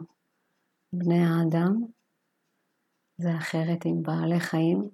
בני 0.92 1.24
האדם, 1.24 1.76
זה 3.16 3.28
אחרת 3.38 3.84
עם 3.84 4.02
בעלי 4.02 4.40
חיים. 4.40 4.90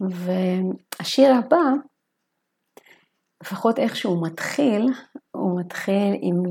והשיר 0.00 1.30
הבא, 1.34 1.56
לפחות 3.42 3.78
איך 3.78 3.96
שהוא 3.96 4.26
מתחיל, 4.26 4.86
הוא 5.30 5.60
מתחיל 5.60 6.14
עם 6.20 6.42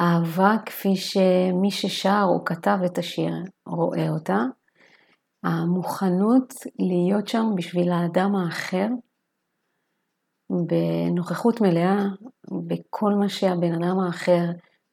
אהבה 0.00 0.56
כפי 0.66 0.96
שמי 0.96 1.70
ששר 1.70 2.22
או 2.24 2.44
כתב 2.44 2.78
את 2.86 2.98
השיר 2.98 3.32
רואה 3.66 4.08
אותה. 4.08 4.38
המוכנות 5.42 6.54
להיות 6.78 7.28
שם 7.28 7.44
בשביל 7.56 7.92
האדם 7.92 8.34
האחר, 8.34 8.86
בנוכחות 10.50 11.60
מלאה 11.60 11.96
בכל 12.68 13.12
מה 13.12 13.28
שהבן 13.28 13.72
אדם 13.72 13.98
האחר 14.00 14.44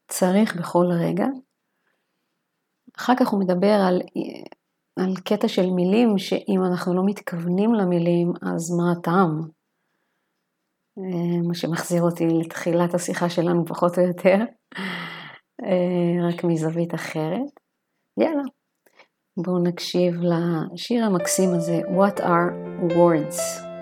צריך 0.08 0.56
בכל 0.56 0.86
רגע. 1.00 1.26
אחר 2.98 3.13
כך 3.20 3.28
הוא 3.28 3.39
מדבר 3.39 3.74
על, 3.88 4.02
על 5.00 5.15
קטע 5.26 5.48
של 5.48 5.70
מילים, 5.70 6.18
שאם 6.18 6.60
אנחנו 6.72 6.94
לא 6.94 7.02
מתכוונים 7.06 7.74
למילים, 7.74 8.34
אז 8.41 8.72
מה 8.78 8.91
הטעם? 8.91 9.41
מה 11.48 11.54
שמחזיר 11.54 12.04
אותי 12.04 12.28
לתחילת 12.28 12.94
השיחה 12.94 13.30
שלנו 13.30 13.65
פחות 13.65 13.98
או 13.98 14.04
יותר, 14.04 14.38
רק 16.28 16.44
מזווית 16.44 16.94
אחרת. 16.94 17.60
יאללה, 18.20 18.44
בואו 19.38 19.63
נקשיב 19.63 20.15
לשיר 20.15 21.06
המקסים 21.06 21.50
הזה, 21.50 21.82
What 21.82 22.20
are 22.20 22.52
words? 22.89 23.75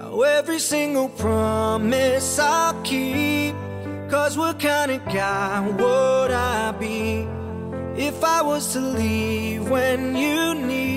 how 0.00 0.22
every 0.22 0.58
single 0.58 1.08
promise 1.10 2.38
I'll 2.38 2.80
keep. 2.82 3.54
Cause 4.08 4.36
what 4.36 4.58
kind 4.58 4.90
of 4.90 5.04
guy 5.06 5.60
would 5.60 6.32
I 6.32 6.72
be 6.72 7.26
if 7.96 8.24
I 8.24 8.42
was 8.42 8.72
to 8.72 8.80
leave 8.80 9.68
when 9.68 10.16
you 10.16 10.54
need 10.54 10.89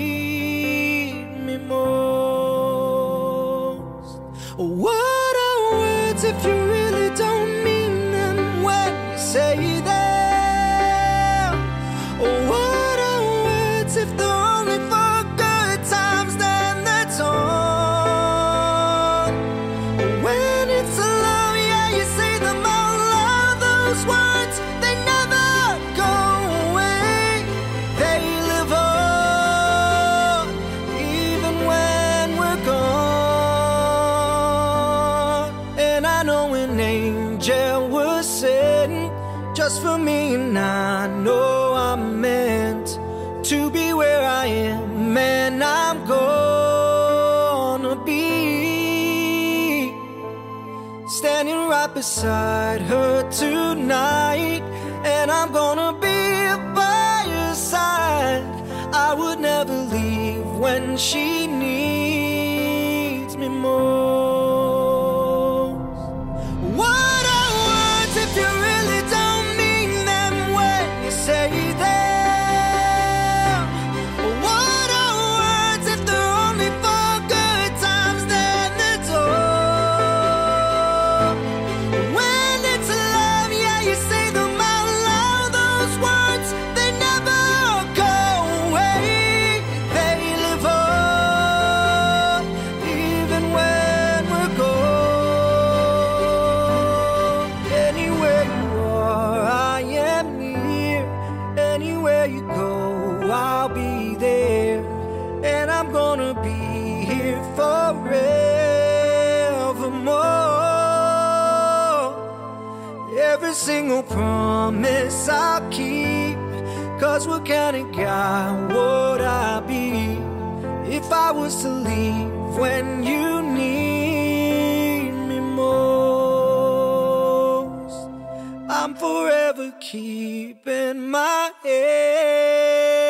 I'm 128.76 128.94
forever 128.96 129.68
keeping 129.80 130.98
my 131.14 131.50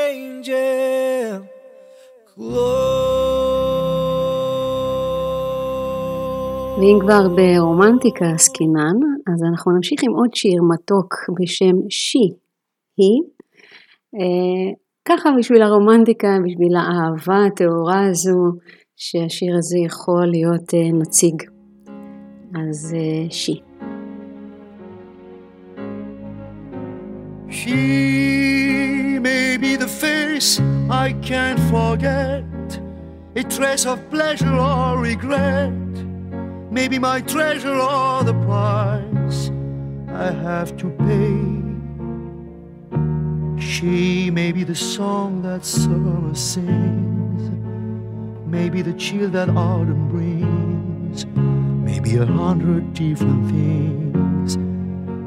angel 0.04 1.42
close. 2.30 3.24
ואם 6.78 6.98
כבר 7.00 7.28
ברומנטיקה 7.28 8.24
עסקינן, 8.34 8.96
אז 9.34 9.42
אנחנו 9.50 9.72
נמשיך 9.72 10.00
עם 10.02 10.12
עוד 10.12 10.34
שיר 10.34 10.62
מתוק 10.62 11.14
בשם 11.40 11.76
שי, 11.90 12.28
היא. 12.96 13.22
אה, 14.20 14.72
ככה 15.08 15.30
בשביל 15.38 15.62
הרומנטיקה, 15.62 16.28
בשביל 16.46 16.76
האהבה 16.76 17.44
הטהורה 17.46 18.06
הזו, 18.06 18.52
שהשיר 18.96 19.56
הזה 19.58 19.78
יכול 19.78 20.26
להיות 20.26 20.74
אה, 20.74 20.92
נציג. 20.92 21.42
אז 22.54 22.94
אה, 22.96 23.30
שי. 23.30 23.73
She 27.54 29.20
may 29.20 29.56
be 29.56 29.76
the 29.76 29.86
face 29.86 30.60
I 30.90 31.12
can't 31.22 31.60
forget, 31.70 32.44
a 33.36 33.44
trace 33.44 33.86
of 33.86 34.10
pleasure 34.10 34.52
or 34.52 34.98
regret, 34.98 35.72
maybe 36.72 36.98
my 36.98 37.20
treasure 37.20 37.76
or 37.76 38.24
the 38.24 38.34
price 38.44 39.52
I 40.08 40.32
have 40.32 40.76
to 40.78 40.90
pay. 41.06 41.38
She 43.64 44.30
may 44.32 44.50
be 44.50 44.64
the 44.64 44.74
song 44.74 45.42
that 45.42 45.64
summer 45.64 46.34
sings, 46.34 47.50
maybe 48.46 48.82
the 48.82 48.94
chill 48.94 49.30
that 49.30 49.48
autumn 49.48 50.08
brings, 50.08 51.24
maybe 51.88 52.16
a 52.16 52.26
hundred 52.26 52.92
different 52.94 53.46
things 53.46 54.56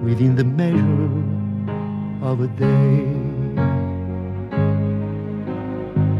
within 0.04 0.36
the 0.36 0.44
measure 0.44 1.27
of 2.22 2.42
a 2.42 2.48
day. 2.48 3.06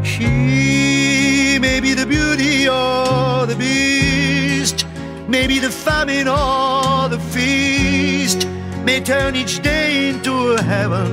She 0.02 1.58
may 1.58 1.80
be 1.80 1.94
the 1.94 2.06
beauty 2.06 2.68
or 2.68 3.46
the 3.46 3.56
beast, 3.56 4.86
maybe 5.28 5.58
the 5.58 5.70
famine 5.70 6.28
or 6.28 7.08
the 7.08 7.18
feast, 7.32 8.46
may 8.84 9.00
turn 9.00 9.34
each 9.34 9.60
day 9.60 10.10
into 10.10 10.52
a 10.52 10.62
heaven 10.62 11.10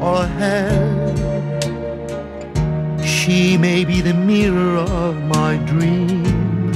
or 0.00 0.26
hell. 0.26 1.10
She 3.04 3.56
may 3.56 3.84
be 3.84 4.00
the 4.00 4.14
mirror 4.14 4.78
of 4.78 5.16
my 5.24 5.56
dream, 5.58 6.72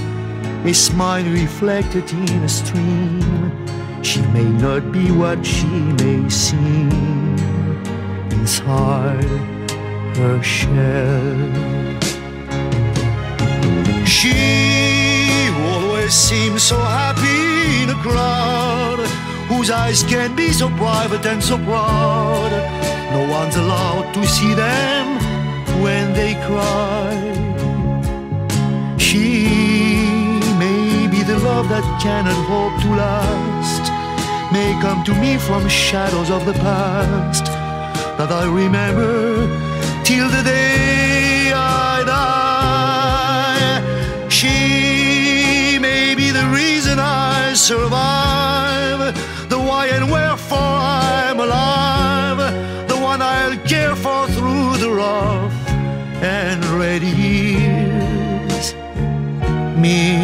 a 0.64 0.72
smile 0.72 1.24
reflected 1.24 2.10
in 2.12 2.44
a 2.44 2.48
stream. 2.48 3.63
She 4.04 4.20
may 4.36 4.44
not 4.44 4.92
be 4.92 5.10
what 5.10 5.44
she 5.44 5.66
may 5.66 6.28
seem 6.28 6.90
inside 8.30 9.24
her 10.18 10.42
shell. 10.42 11.24
She 14.06 15.48
always 15.72 16.12
seems 16.12 16.62
so 16.62 16.78
happy 16.78 17.82
in 17.82 17.90
a 17.90 18.00
crowd 18.02 19.00
whose 19.48 19.70
eyes 19.70 20.02
can 20.02 20.36
be 20.36 20.52
so 20.52 20.68
private 20.70 21.24
and 21.26 21.42
so 21.42 21.56
proud. 21.56 22.52
No 23.14 23.26
one's 23.30 23.56
allowed 23.56 24.12
to 24.14 24.26
see 24.26 24.52
them 24.54 25.06
when 25.82 26.12
they 26.12 26.34
cry. 26.46 27.14
She 28.98 29.48
may 30.58 31.06
be 31.08 31.22
the 31.22 31.38
love 31.38 31.68
that 31.68 31.84
cannot 32.02 32.40
hope 32.46 32.76
to 32.82 32.90
last, 32.94 33.83
may 34.52 34.78
come 34.80 35.02
to 35.04 35.14
me 35.14 35.38
from 35.38 35.68
shadows 35.68 36.30
of 36.30 36.44
the 36.44 36.52
past 36.54 37.44
that 38.18 38.30
I 38.30 38.44
remember 38.46 39.46
till 40.04 40.28
the 40.28 40.42
day 40.42 41.52
I 41.54 42.02
die. 42.04 43.80
She 44.28 45.78
may 45.80 46.14
be 46.14 46.30
the 46.30 46.46
reason 46.46 46.98
I 46.98 47.54
survive, 47.54 49.14
the 49.48 49.58
why 49.58 49.86
and 49.88 50.10
wherefore 50.10 50.58
I'm 50.58 51.40
alive, 51.40 52.38
the 52.88 52.96
one 52.96 53.22
I'll 53.22 53.56
care 53.66 53.96
for 53.96 54.26
through 54.28 54.76
the 54.78 54.90
rough 54.90 55.54
and 56.22 56.64
ready 56.64 57.08
years. 57.08 58.74
Me, 59.76 60.16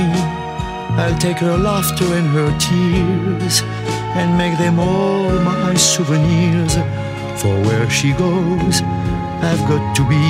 I'll 1.00 1.18
take 1.18 1.38
her 1.38 1.56
laughter 1.56 2.04
and 2.18 2.28
her 2.28 2.50
tears 2.58 3.62
and 4.18 4.36
make 4.36 4.58
them 4.58 4.78
all 4.78 5.30
my 5.40 5.74
souvenirs. 5.74 6.74
For 7.40 7.54
where 7.66 7.88
she 7.88 8.12
goes, 8.12 8.82
I've 9.42 9.62
got 9.68 9.96
to 9.96 10.02
be. 10.08 10.26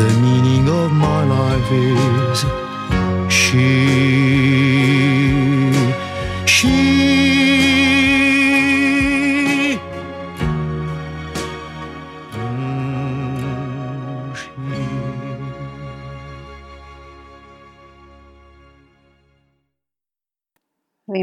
The 0.00 0.10
meaning 0.20 0.68
of 0.68 0.90
my 0.92 1.24
life 1.24 1.70
is 1.70 2.44
she. 3.32 5.09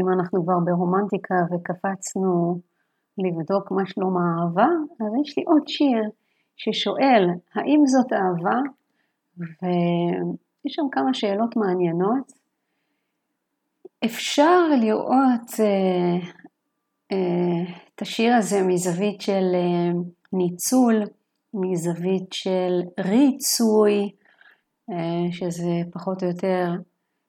ואם 0.08 0.18
אנחנו 0.18 0.44
כבר 0.44 0.58
ברומנטיקה 0.64 1.34
וקפצנו 1.50 2.60
לבדוק 3.18 3.70
מה 3.70 3.86
שלום 3.86 4.16
האהבה, 4.16 4.68
אז 5.00 5.12
יש 5.22 5.38
לי 5.38 5.44
עוד 5.46 5.68
שיר 5.68 6.02
ששואל, 6.56 7.28
האם 7.54 7.86
זאת 7.86 8.12
אהבה? 8.12 8.60
ויש 9.38 10.74
שם 10.74 10.82
כמה 10.92 11.14
שאלות 11.14 11.56
מעניינות. 11.56 12.32
אפשר 14.04 14.68
לראות 14.80 15.60
אה, 15.60 16.28
אה, 17.12 17.74
את 17.94 18.02
השיר 18.02 18.34
הזה 18.34 18.62
מזווית 18.62 19.20
של 19.20 19.54
אה, 19.54 20.00
ניצול, 20.32 21.02
מזווית 21.54 22.32
של 22.32 22.80
ריצוי, 23.00 24.12
אה, 24.90 25.32
שזה 25.32 25.72
פחות 25.92 26.22
או 26.22 26.28
יותר 26.28 26.70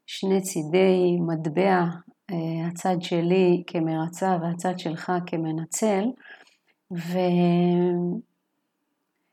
שני 0.05 0.41
צידי 0.41 1.17
מטבע, 1.27 1.83
הצד 2.67 2.95
שלי 3.01 3.63
כמרצה 3.67 4.37
והצד 4.41 4.79
שלך 4.79 5.11
כמנצל, 5.25 6.03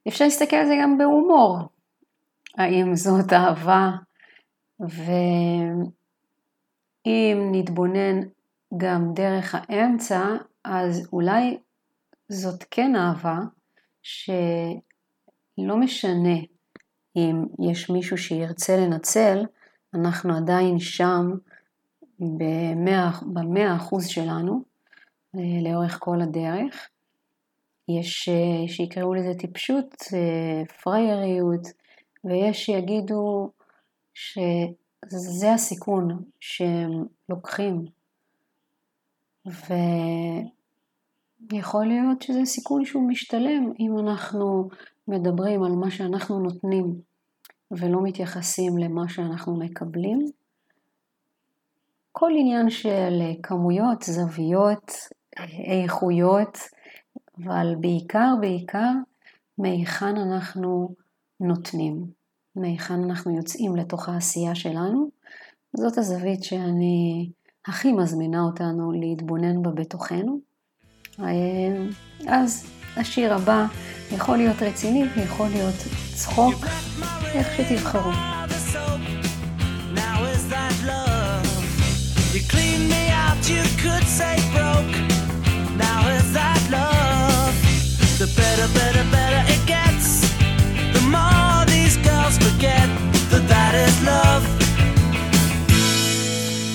ואפשר 0.06 0.24
להסתכל 0.24 0.56
על 0.56 0.66
זה 0.66 0.74
גם 0.82 0.98
בהומור, 0.98 1.58
האם 2.58 2.94
זאת 2.94 3.32
אהבה, 3.32 3.90
ואם 4.80 5.08
נתבונן 7.52 8.20
גם 8.76 9.14
דרך 9.14 9.54
האמצע, 9.58 10.24
אז 10.64 11.08
אולי 11.12 11.58
זאת 12.28 12.64
כן 12.70 12.96
אהבה, 12.96 13.38
שלא 14.02 15.76
משנה 15.76 16.36
אם 17.16 17.44
יש 17.70 17.90
מישהו 17.90 18.18
שירצה 18.18 18.76
לנצל, 18.76 19.44
אנחנו 19.94 20.36
עדיין 20.36 20.78
שם 20.78 21.30
במאה 22.20 23.76
אחוז 23.76 24.06
שלנו 24.06 24.62
אה, 25.34 25.40
לאורך 25.62 25.98
כל 26.00 26.20
הדרך. 26.20 26.88
יש 27.88 28.28
אה, 28.28 28.68
שיקראו 28.68 29.14
לזה 29.14 29.34
טיפשות, 29.38 29.94
אה, 30.14 30.62
פרייריות, 30.82 31.66
ויש 32.24 32.66
שיגידו 32.66 33.50
שזה 34.14 35.52
הסיכון 35.54 36.22
שהם 36.40 37.04
לוקחים. 37.28 37.84
ויכול 41.50 41.86
להיות 41.86 42.22
שזה 42.22 42.44
סיכון 42.44 42.84
שהוא 42.84 43.08
משתלם 43.08 43.72
אם 43.80 43.98
אנחנו 43.98 44.68
מדברים 45.08 45.62
על 45.62 45.72
מה 45.72 45.90
שאנחנו 45.90 46.38
נותנים 46.38 47.00
ולא 47.70 48.02
מתייחסים 48.02 48.78
למה 48.78 49.08
שאנחנו 49.08 49.56
מקבלים. 49.56 50.30
כל 52.18 52.30
עניין 52.38 52.70
של 52.70 53.22
כמויות, 53.42 54.02
זוויות, 54.02 54.92
איכויות, 55.66 56.58
אבל 57.44 57.74
בעיקר, 57.80 58.34
בעיקר, 58.40 58.92
מהיכן 59.58 60.16
אנחנו 60.16 60.94
נותנים, 61.40 62.04
מהיכן 62.56 63.04
אנחנו 63.04 63.36
יוצאים 63.36 63.76
לתוך 63.76 64.08
העשייה 64.08 64.54
שלנו. 64.54 65.10
זאת 65.76 65.98
הזווית 65.98 66.44
שאני 66.44 67.30
הכי 67.66 67.92
מזמינה 67.92 68.42
אותנו 68.42 68.92
להתבונן 68.92 69.62
בה 69.62 69.70
בתוכנו. 69.70 70.40
אז 72.28 72.66
השיר 72.96 73.34
הבא 73.34 73.66
יכול 74.12 74.36
להיות 74.36 74.62
רציני 74.62 75.04
ויכול 75.16 75.46
להיות 75.48 75.76
צחוק, 76.14 76.64
איך 77.34 77.48
שתבחרו. 77.56 78.45
Clean 82.48 82.88
me 82.88 83.08
out, 83.10 83.48
you 83.48 83.62
could 83.82 84.04
say 84.04 84.36
broke. 84.52 84.94
Now 85.76 86.08
is 86.08 86.32
that 86.32 86.60
love? 86.70 87.54
The 88.18 88.26
better, 88.36 88.68
better, 88.72 89.04
better 89.10 89.42
it 89.52 89.62
gets 89.66 90.30
The 90.94 91.02
more 91.16 91.64
these 91.66 91.96
girls 91.98 92.38
forget 92.38 92.88
that 93.30 93.44
that 93.48 93.74
is 93.86 93.96
love. 94.02 94.44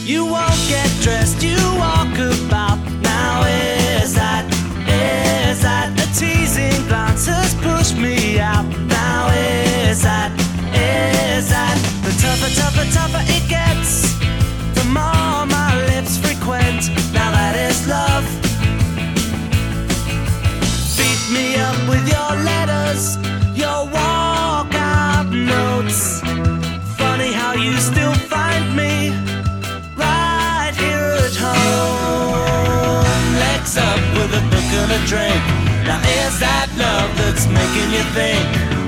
You 0.06 0.26
won't 0.26 0.62
get 0.68 0.90
dressed, 1.02 1.42
you 1.42 1.58
walk 1.78 2.14
about. 2.18 2.80
Now 3.02 3.44
is 3.46 4.14
that, 4.16 4.46
is 4.86 5.62
that 5.62 5.90
a 5.98 6.08
teasing 6.20 6.88
glance? 6.88 7.26
has 7.26 7.96
me 7.96 8.40
out. 8.40 8.66
Now 8.88 9.30
is 9.30 10.02
that, 10.04 10.32
is 10.74 11.50
that 11.50 11.78
the 12.04 12.12
tougher, 12.22 12.52
tougher, 12.60 12.88
tougher 12.92 13.24
it 13.28 13.50
gets? 13.50 14.12
Love. 17.88 18.26
Beat 20.98 21.22
me 21.34 21.56
up 21.56 21.78
with 21.90 22.06
your 22.08 22.32
letters, 22.44 23.18
your 23.56 23.88
walkout 23.96 25.30
notes. 25.32 26.22
Funny 26.98 27.32
how 27.32 27.54
you 27.54 27.76
still 27.78 28.14
find 28.14 28.76
me 28.76 29.10
right 29.96 30.74
here 30.76 31.16
at 31.28 31.36
home. 31.36 33.06
Legs 33.40 33.78
up 33.78 34.02
with 34.18 34.32
a 34.34 34.44
book 34.52 34.70
and 34.82 34.92
a 34.92 35.02
drink. 35.08 35.42
Now 35.86 36.00
is 36.22 36.40
that 36.40 36.68
love 36.78 37.10
that's 37.18 37.48
making 37.48 37.90
you 37.96 38.04
think? 38.14 38.81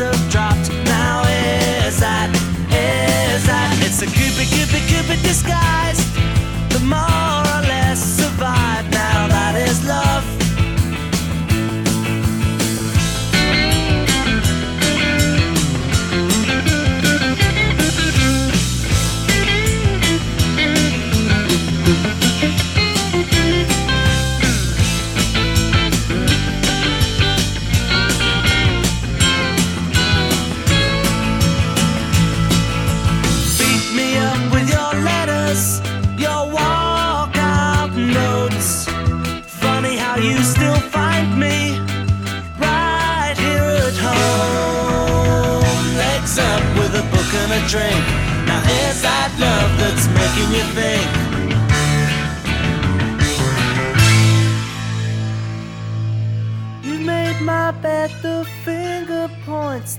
Have 0.00 0.30
dropped. 0.30 0.70
Now 0.84 1.22
is 1.24 2.00
that, 2.00 2.30
is 2.70 3.46
that? 3.46 3.76
It's 3.84 4.00
a 4.02 4.06
cupid, 4.06 4.48
cupid, 4.48 4.88
cupid 4.88 5.22
disguised. 5.22 6.06
The 6.70 6.80
more 6.80 7.29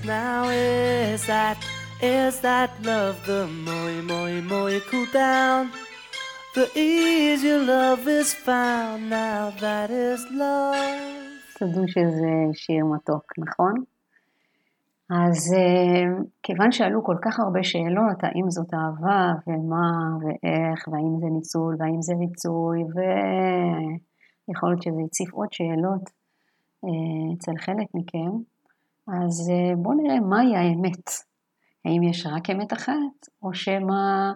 Now 0.06 0.50
is 0.50 1.28
that, 1.28 1.58
is 2.02 2.40
that 2.42 2.72
love? 2.84 3.24
The 3.28 3.46
more, 3.48 4.02
more, 4.02 4.42
more 4.42 4.70
you 4.72 4.82
cool 4.82 5.06
down, 5.14 5.72
the 6.56 6.68
easier 6.76 7.60
love 7.60 8.08
is 8.08 8.34
found. 8.34 9.10
Now 9.12 9.52
that 9.60 9.92
is 9.92 10.26
love. 10.32 11.12
תדעו 11.58 11.84
שיר 12.54 12.86
מתוק, 12.86 13.34
נכון? 13.38 13.74
אז 15.10 15.54
אה, 15.58 16.24
כיוון 16.44 16.72
שעלו 16.72 17.04
כל 17.04 17.18
כך 17.22 17.40
הרבה 17.40 17.64
שאלות, 17.64 18.24
האם 18.24 18.50
זאת 18.50 18.74
אהבה, 18.74 19.34
ומה, 19.48 20.18
ואיך, 20.22 20.88
והאם 20.88 21.20
זה 21.20 21.26
ניצול, 21.32 21.76
והאם 21.80 22.02
זה 22.02 22.14
ריצוי, 22.20 22.80
ויכול 22.84 24.70
להיות 24.70 24.82
שזה 24.82 25.02
הציף 25.06 25.34
עוד 25.34 25.54
שאלות 25.54 26.10
אה, 26.86 27.34
אצל 27.38 27.52
חלק 27.58 27.88
מכם, 27.94 28.32
אז 29.08 29.50
אה, 29.50 29.76
בואו 29.76 29.94
נראה 29.94 30.20
מהי 30.20 30.56
האמת. 30.56 31.10
האם 31.86 32.04
יש 32.04 32.26
רק 32.26 32.50
אמת 32.50 32.74
אחת, 32.74 33.28
או 33.44 33.54
שמא 33.54 34.32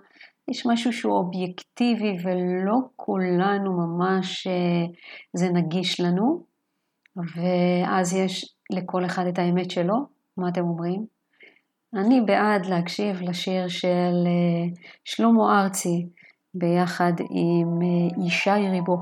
יש 0.52 0.66
משהו 0.66 0.94
שהוא 0.94 1.14
אובייקטיבי 1.14 2.18
ולא 2.24 2.78
כולנו 2.96 3.74
ממש 3.74 4.48
זה 5.34 5.50
נגיש 5.50 6.00
לנו, 6.00 6.44
ואז 7.16 8.14
יש 8.14 8.56
לכל 8.70 9.06
אחד 9.06 9.26
את 9.28 9.40
האמת 9.40 9.72
שלו? 9.72 9.96
מה 10.38 10.50
אתם 10.50 10.62
אומרים? 10.62 11.06
אני 11.94 12.22
בעד 12.22 12.66
להקשיב 12.66 13.22
לשיר 13.22 13.68
של 13.68 14.28
שלמה 15.06 15.62
ארצי 15.62 16.08
ביחד 16.54 17.14
עם 17.30 17.80
ישי 18.28 18.70
ריבו. 18.72 18.98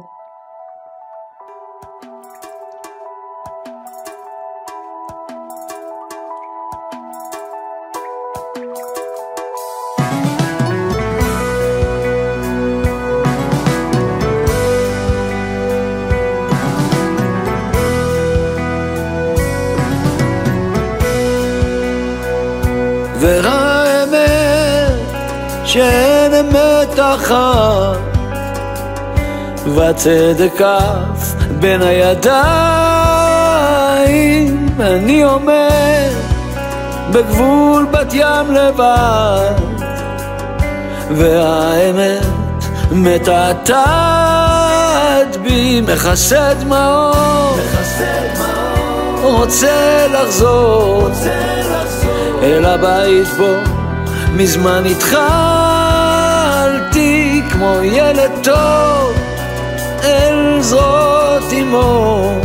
והצדק 29.93 30.62
עף 30.62 31.34
בין 31.60 31.82
הידיים. 31.82 32.27
אני 34.79 35.23
עומד 35.23 36.12
בגבול 37.12 37.88
בת 37.91 38.13
ים 38.13 38.51
לבד 38.51 39.53
והאמת 41.12 42.25
מתעתעת 42.91 43.77
בי. 45.43 45.82
מכסה 45.82 46.53
דמעות 46.53 47.60
רוצה 49.21 50.08
לחזור 50.13 51.10
אל 52.43 52.65
הבית 52.65 53.27
בו. 53.38 53.53
מזמן 54.36 54.84
התחלתי 54.86 55.34
כמו 57.51 57.79
ילד 57.84 58.32
טוב 58.43 59.22
זרועות 60.63 61.54
אמו. 61.62 62.41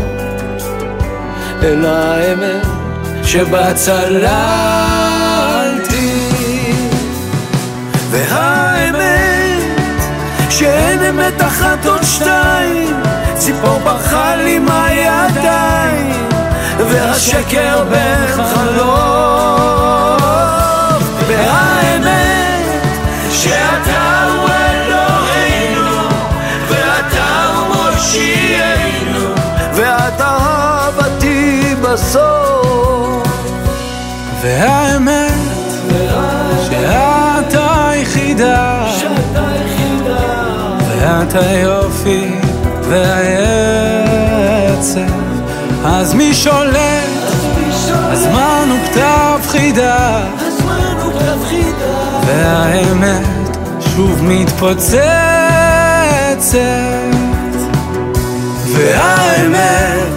אל 1.62 1.86
האמת 1.86 2.66
שבה 3.22 3.74
צללתי 3.74 4.08
והאמת 8.10 9.62
שאין 10.50 11.04
אמת 11.04 11.42
אחת 11.42 11.86
עוד 11.86 12.02
שתיים. 12.02 12.96
ציפור 13.34 13.78
ברחה 13.78 14.36
לי 14.36 14.58
מהידיים 14.58 16.28
והשקר 16.78 17.84
בין 17.90 18.26
חלום 18.26 18.88
והאמת 21.26 22.37
בסוף. 31.92 33.28
והאמת 34.42 35.32
שאתה 36.66 37.88
היחידה. 37.88 38.86
ואתה 40.88 41.52
יופי 41.52 42.30
והעצב. 42.88 43.80
אז 45.84 46.14
מי 46.14 46.34
שולט? 46.34 46.78
הזמן 47.90 48.68
הוא 48.70 48.78
כתב 48.86 49.40
חידה. 49.48 50.20
והאמת 52.26 53.26
שוב 53.80 54.20
מתפוצצת. 54.22 54.98
והאמת 58.72 60.07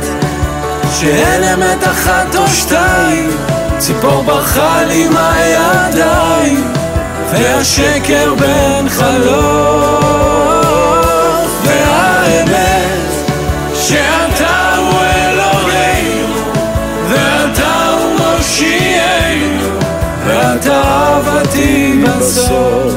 שאין 1.02 1.44
אמת 1.44 1.84
אחת 1.84 2.36
או 2.36 2.48
שתיים 2.48 3.30
ציפור 3.78 4.24
ברחה 4.24 4.84
לי 4.84 5.08
מהידיים 5.10 6.74
והשקר 7.32 8.34
בין 8.40 8.90
חלוף 8.90 10.32
והאמת 11.64 13.12
שאתה 13.74 14.76
הוא 14.78 15.00
אלוהינו 15.04 16.36
ואתה 17.10 17.90
הוא 17.90 18.20
מושיענו 18.20 19.80
ואתה 20.26 20.82
אהבתי 20.84 22.04
בסוף 22.04 22.91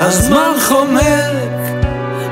הזמן 0.00 0.52
חומק 0.68 1.02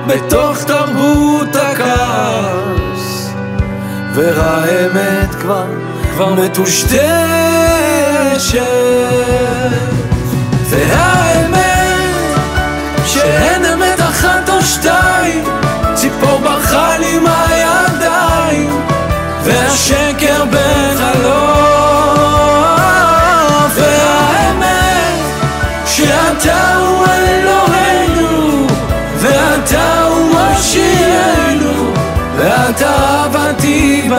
בתוך 0.07 0.65
תרבות 0.65 1.57
הכעס, 1.57 3.31
והאמת 4.15 5.35
כבר, 5.41 5.67
כבר 6.15 6.35
מטושטשת. 6.35 6.99
והאמת 10.71 11.69
שאין 13.07 13.68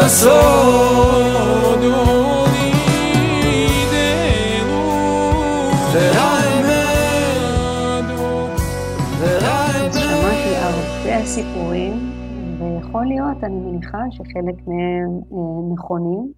שמעתי 0.10 1.74
הרבה 10.58 11.26
סיפורים, 11.26 11.94
ויכול 12.60 13.06
להיות, 13.06 13.44
אני 13.44 13.60
מניחה, 13.60 13.98
שחלק 14.12 14.68
מהם 14.68 15.12
אה, 15.34 15.74
נכונים. 15.74 16.32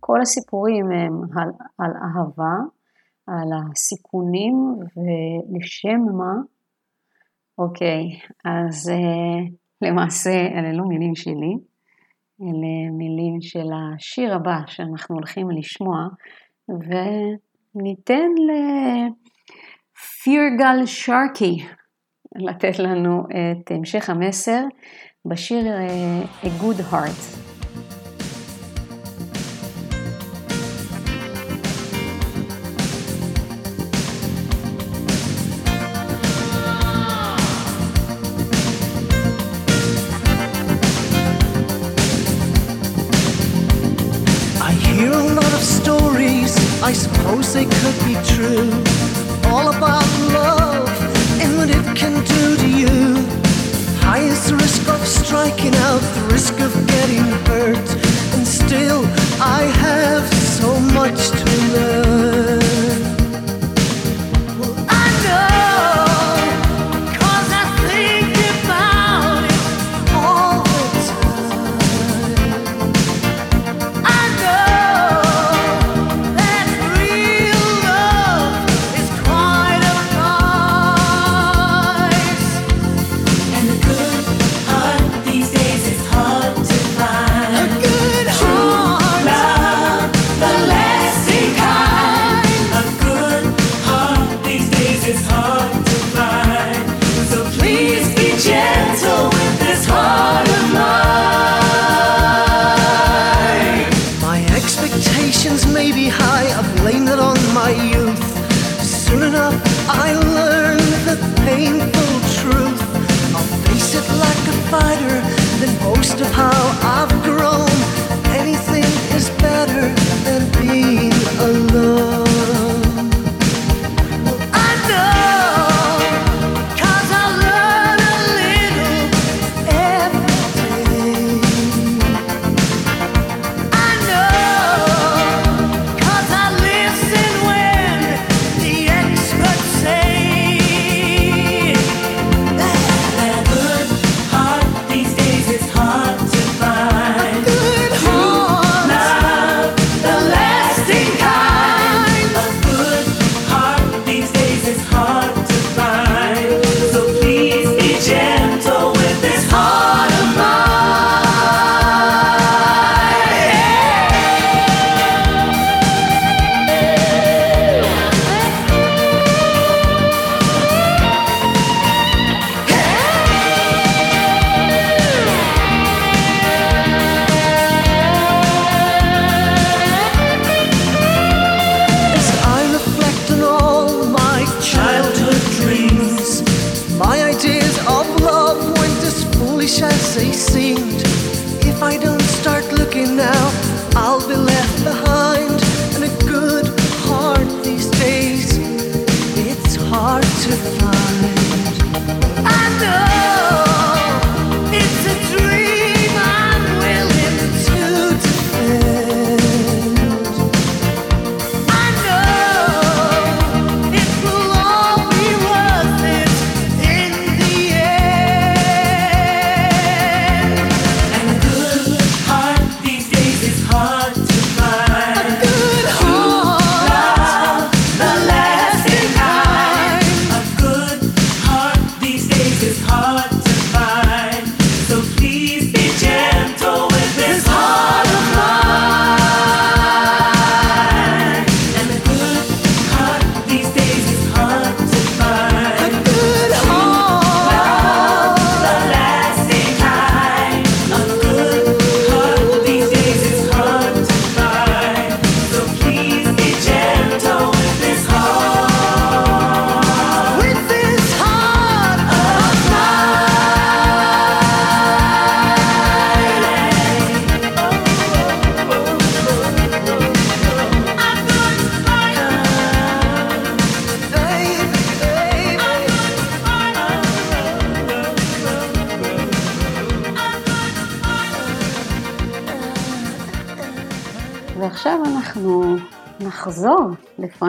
כל 0.00 0.20
הסיפורים 0.20 0.90
הם 0.90 1.20
על, 1.38 1.48
על 1.78 1.90
אהבה, 1.90 2.56
על 3.26 3.48
הסיכונים 3.52 4.54
ולשם 4.96 6.00
מה. 6.18 6.34
אוקיי, 7.58 8.02
אז 8.44 8.88
אה, 8.88 9.38
למעשה 9.82 10.30
אלה 10.30 10.72
לא 10.72 10.84
מילים 10.84 11.14
שלי, 11.14 11.56
אלה 12.42 12.90
מילים 12.92 13.40
של 13.40 13.66
השיר 13.74 14.34
הבא 14.34 14.58
שאנחנו 14.66 15.14
הולכים 15.14 15.50
לשמוע, 15.50 16.08
וניתן 16.68 18.30
לפירגל 20.26 20.86
שרקי 20.86 21.66
לתת 22.34 22.78
לנו 22.78 23.22
את 23.30 23.70
המשך 23.70 24.10
המסר 24.10 24.62
בשיר 25.24 25.66
אה, 25.66 26.22
A 26.42 26.46
Good 26.62 26.92
Heart. 26.92 27.45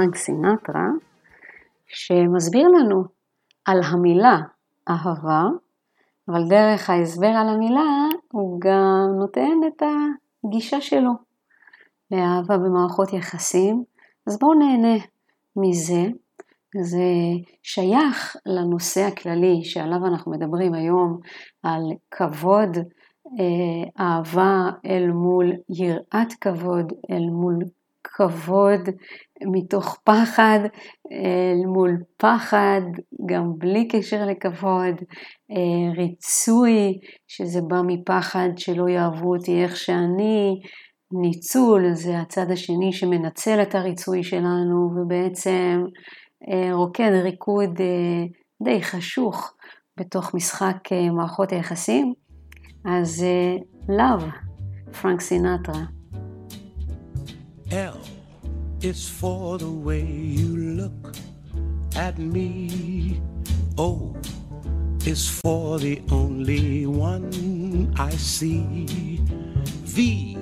לפרנק 0.07 0.15
סינטרה, 0.15 0.87
שמסביר 1.87 2.67
לנו 2.67 3.03
על 3.65 3.79
המילה 3.83 4.37
אהבה, 4.89 5.43
אבל 6.29 6.47
דרך 6.49 6.89
ההסבר 6.89 7.27
על 7.27 7.49
המילה 7.49 8.05
הוא 8.31 8.61
גם 8.61 9.19
נותן 9.19 9.57
את 9.67 9.83
הגישה 10.45 10.81
שלו 10.81 11.11
לאהבה 12.11 12.57
במערכות 12.57 13.13
יחסים, 13.13 13.83
אז 14.27 14.39
בואו 14.39 14.53
נהנה 14.53 14.97
מזה. 15.55 16.03
זה 16.81 17.03
שייך 17.63 18.35
לנושא 18.45 19.01
הכללי 19.01 19.63
שעליו 19.63 20.05
אנחנו 20.05 20.31
מדברים 20.31 20.73
היום, 20.73 21.19
על 21.63 21.81
כבוד, 22.11 22.77
אה, 23.39 24.03
אהבה 24.05 24.69
אל 24.85 25.07
מול 25.07 25.51
יראת 25.69 26.33
כבוד, 26.41 26.93
אל 27.11 27.25
מול 27.31 27.59
כבוד 28.17 28.89
מתוך 29.53 29.97
פחד, 30.03 30.59
מול 31.73 31.91
פחד, 32.17 32.81
גם 33.25 33.51
בלי 33.57 33.87
קשר 33.87 34.25
לכבוד, 34.25 34.95
אה, 35.51 35.93
ריצוי, 35.97 36.99
שזה 37.27 37.59
בא 37.67 37.81
מפחד 37.87 38.49
שלא 38.57 38.89
יאהבו 38.89 39.35
אותי 39.35 39.63
איך 39.63 39.75
שאני, 39.75 40.61
ניצול, 41.21 41.93
זה 41.93 42.19
הצד 42.19 42.51
השני 42.51 42.93
שמנצל 42.93 43.61
את 43.61 43.75
הריצוי 43.75 44.23
שלנו 44.23 44.91
ובעצם 44.95 45.83
אה, 46.49 46.73
רוקד 46.73 47.11
ריקוד 47.23 47.81
אה, 47.81 48.25
די 48.63 48.81
חשוך 48.81 49.53
בתוך 49.99 50.35
משחק 50.35 50.77
מערכות 51.15 51.51
היחסים. 51.51 52.13
אז 52.85 53.25
לאו, 53.89 54.27
פרנק 55.01 55.21
סינטרה. 55.21 55.96
L 57.71 57.99
is 58.81 59.07
for 59.09 59.57
the 59.57 59.69
way 59.69 60.05
you 60.05 60.55
look 60.55 61.15
at 61.95 62.17
me. 62.17 63.21
O 63.77 64.15
is 65.05 65.29
for 65.29 65.77
the 65.77 66.01
only 66.09 66.85
one 66.85 67.93
I 67.97 68.11
see. 68.11 68.85
V 69.83 70.37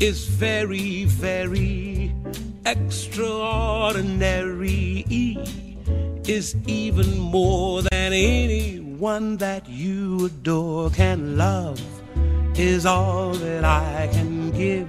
is 0.00 0.26
very, 0.26 1.04
very 1.04 2.14
extraordinary. 2.66 5.06
E 5.08 5.38
is 6.26 6.54
even 6.66 7.18
more 7.18 7.80
than 7.82 8.12
anyone 8.12 9.38
that 9.38 9.66
you 9.68 10.26
adore 10.26 10.90
can 10.90 11.38
love, 11.38 11.80
is 12.58 12.84
all 12.86 13.32
that 13.32 13.64
I 13.64 14.08
can 14.12 14.50
give 14.50 14.88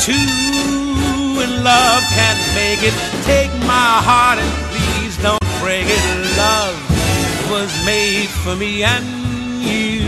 Two 0.00 0.12
in 0.12 1.64
love 1.64 2.02
can't 2.14 2.42
make 2.54 2.82
it. 2.82 2.94
Take 3.24 3.52
my 3.66 4.00
heart 4.08 4.38
and 4.38 4.52
please 4.70 5.16
don't 5.22 5.42
break 5.60 5.86
it. 5.88 6.04
Love 6.36 6.76
was 7.50 7.70
made 7.84 8.28
for 8.28 8.54
me 8.54 8.84
and 8.84 9.04
you. 9.62 10.06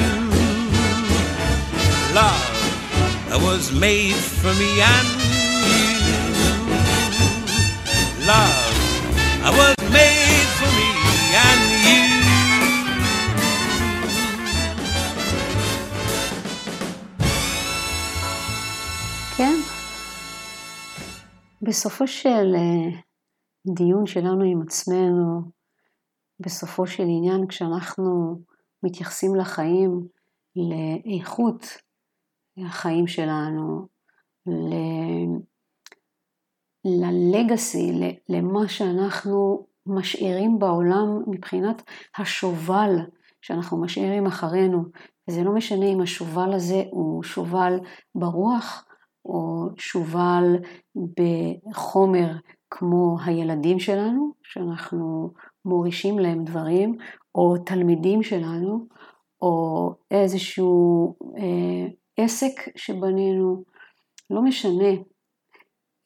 Love 2.14 3.43
was 3.43 3.72
made 3.72 4.14
for 4.14 4.53
me 4.55 4.80
and 4.80 5.09
you. 5.70 5.99
Love 8.26 8.68
was 9.57 9.78
בסופו 21.69 22.07
של 22.07 22.55
אה, 22.55 23.01
דיון 23.75 24.07
שלנו 24.07 24.45
עם 24.45 24.62
עצמנו, 24.62 25.41
בסופו 26.41 26.87
של 26.87 27.03
עניין, 27.03 27.47
כשאנחנו 27.47 28.41
מתייחסים 28.83 29.37
לחיים, 29.37 30.09
לאיכות 30.57 31.62
החיים 32.66 33.07
שלנו, 33.07 33.87
ל- 34.47 35.39
ללגאסי, 36.85 37.93
למה 38.29 38.69
שאנחנו 38.69 39.66
משאירים 39.87 40.59
בעולם 40.59 41.23
מבחינת 41.27 41.83
השובל 42.19 42.91
שאנחנו 43.41 43.81
משאירים 43.81 44.27
אחרינו. 44.27 44.85
וזה 45.29 45.43
לא 45.43 45.53
משנה 45.53 45.87
אם 45.87 46.01
השובל 46.01 46.53
הזה 46.53 46.83
הוא 46.91 47.23
שובל 47.23 47.79
ברוח 48.14 48.88
או 49.29 49.68
שובל 49.76 50.57
בחומר 50.95 52.33
כמו 52.70 53.16
הילדים 53.24 53.79
שלנו, 53.79 54.33
שאנחנו 54.43 55.33
מורישים 55.64 56.18
להם 56.18 56.45
דברים, 56.45 56.97
או 57.35 57.59
תלמידים 57.66 58.22
שלנו, 58.22 58.87
או 59.43 59.95
איזשהו 60.11 61.14
אה, 61.37 61.87
עסק 62.16 62.76
שבנינו, 62.76 63.64
לא 64.31 64.43
משנה 64.43 64.91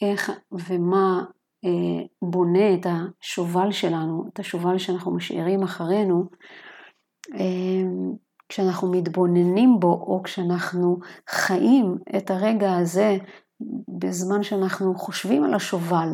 איך 0.02 0.30
ומה 0.52 1.24
אה, 1.64 2.04
בונה 2.22 2.74
את 2.74 2.86
השובל 2.86 3.72
שלנו, 3.72 4.24
את 4.32 4.38
השובל 4.38 4.78
שאנחנו 4.78 5.14
משאירים 5.14 5.62
אחרינו, 5.62 6.24
אה, 7.34 7.82
כשאנחנו 8.52 8.90
מתבוננים 8.90 9.80
בו 9.80 9.92
או 9.92 10.22
כשאנחנו 10.24 10.98
חיים 11.28 11.98
את 12.16 12.30
הרגע 12.30 12.76
הזה 12.76 13.16
בזמן 13.98 14.42
שאנחנו 14.42 14.94
חושבים 14.94 15.44
על 15.44 15.54
השובל, 15.54 16.08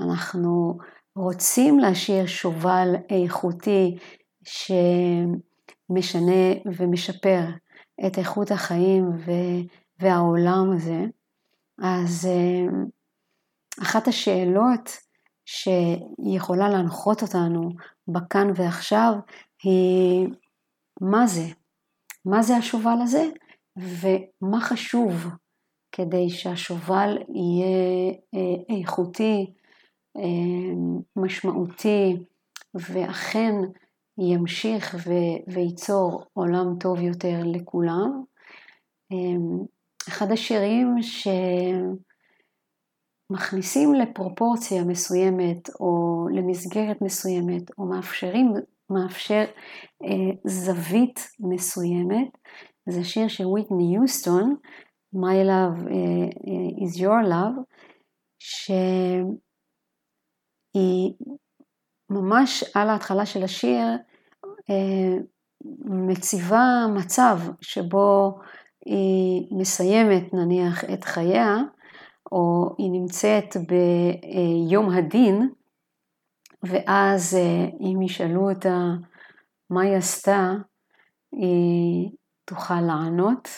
אנחנו 0.00 0.78
רוצים 1.16 1.78
להשאיר 1.78 2.26
שובל 2.26 2.94
איכותי 3.10 3.98
שמשנה 5.88 6.52
ומשפר 6.78 7.40
את 8.06 8.18
איכות 8.18 8.50
החיים 8.50 9.10
והעולם 10.00 10.72
הזה, 10.76 11.04
אז 11.82 12.28
אחת 13.82 14.08
השאלות 14.08 14.90
שיכולה 15.44 16.68
להנחות 16.68 17.22
אותנו 17.22 17.70
בכאן 18.08 18.46
ועכשיו 18.54 19.12
היא 19.62 20.28
מה 21.00 21.26
זה? 21.26 21.61
מה 22.24 22.42
זה 22.42 22.56
השובל 22.56 22.98
הזה 23.02 23.24
ומה 23.76 24.60
חשוב 24.60 25.26
כדי 25.92 26.30
שהשובל 26.30 27.18
יהיה 27.28 28.12
איכותי, 28.68 29.52
משמעותי 31.16 32.16
ואכן 32.74 33.54
ימשיך 34.18 34.96
ו- 35.06 35.52
וייצור 35.52 36.24
עולם 36.32 36.78
טוב 36.80 37.00
יותר 37.00 37.40
לכולם. 37.44 38.22
אמ, 39.12 39.58
אחד 40.08 40.32
השירים 40.32 40.96
שמכניסים 43.30 43.94
לפרופורציה 43.94 44.84
מסוימת 44.84 45.68
או 45.80 46.24
למסגרת 46.34 47.02
מסוימת 47.02 47.78
או 47.78 47.84
מאפשרים, 47.84 48.52
מאפשר 48.92 49.44
אה, 50.04 50.30
זווית 50.44 51.28
מסוימת, 51.40 52.28
זה 52.88 53.04
שיר 53.04 53.28
של 53.28 53.46
ויטני 53.46 53.96
יוסטון, 53.96 54.56
My 55.14 55.46
Love 55.46 55.86
uh, 55.86 56.30
is 56.84 56.98
Your 57.00 57.22
Love, 57.28 57.56
שהיא 58.38 58.74
ממש 62.10 62.64
על 62.74 62.88
ההתחלה 62.88 63.26
של 63.26 63.44
השיר 63.44 63.86
uh, 64.60 65.22
מציבה 65.84 66.86
מצב 66.96 67.38
שבו 67.60 68.38
היא 68.86 69.46
מסיימת 69.58 70.34
נניח 70.34 70.84
את 70.84 71.04
חייה, 71.04 71.56
או 72.32 72.74
היא 72.78 72.90
נמצאת 72.90 73.56
ביום 73.56 74.90
הדין, 74.90 75.50
ואז 76.62 77.38
אם 77.80 78.02
ישאלו 78.02 78.50
אותה 78.50 78.78
מה 79.70 79.82
היא 79.82 79.96
עשתה, 79.96 80.50
היא 81.32 82.10
תוכל 82.44 82.80
לענות 82.80 83.48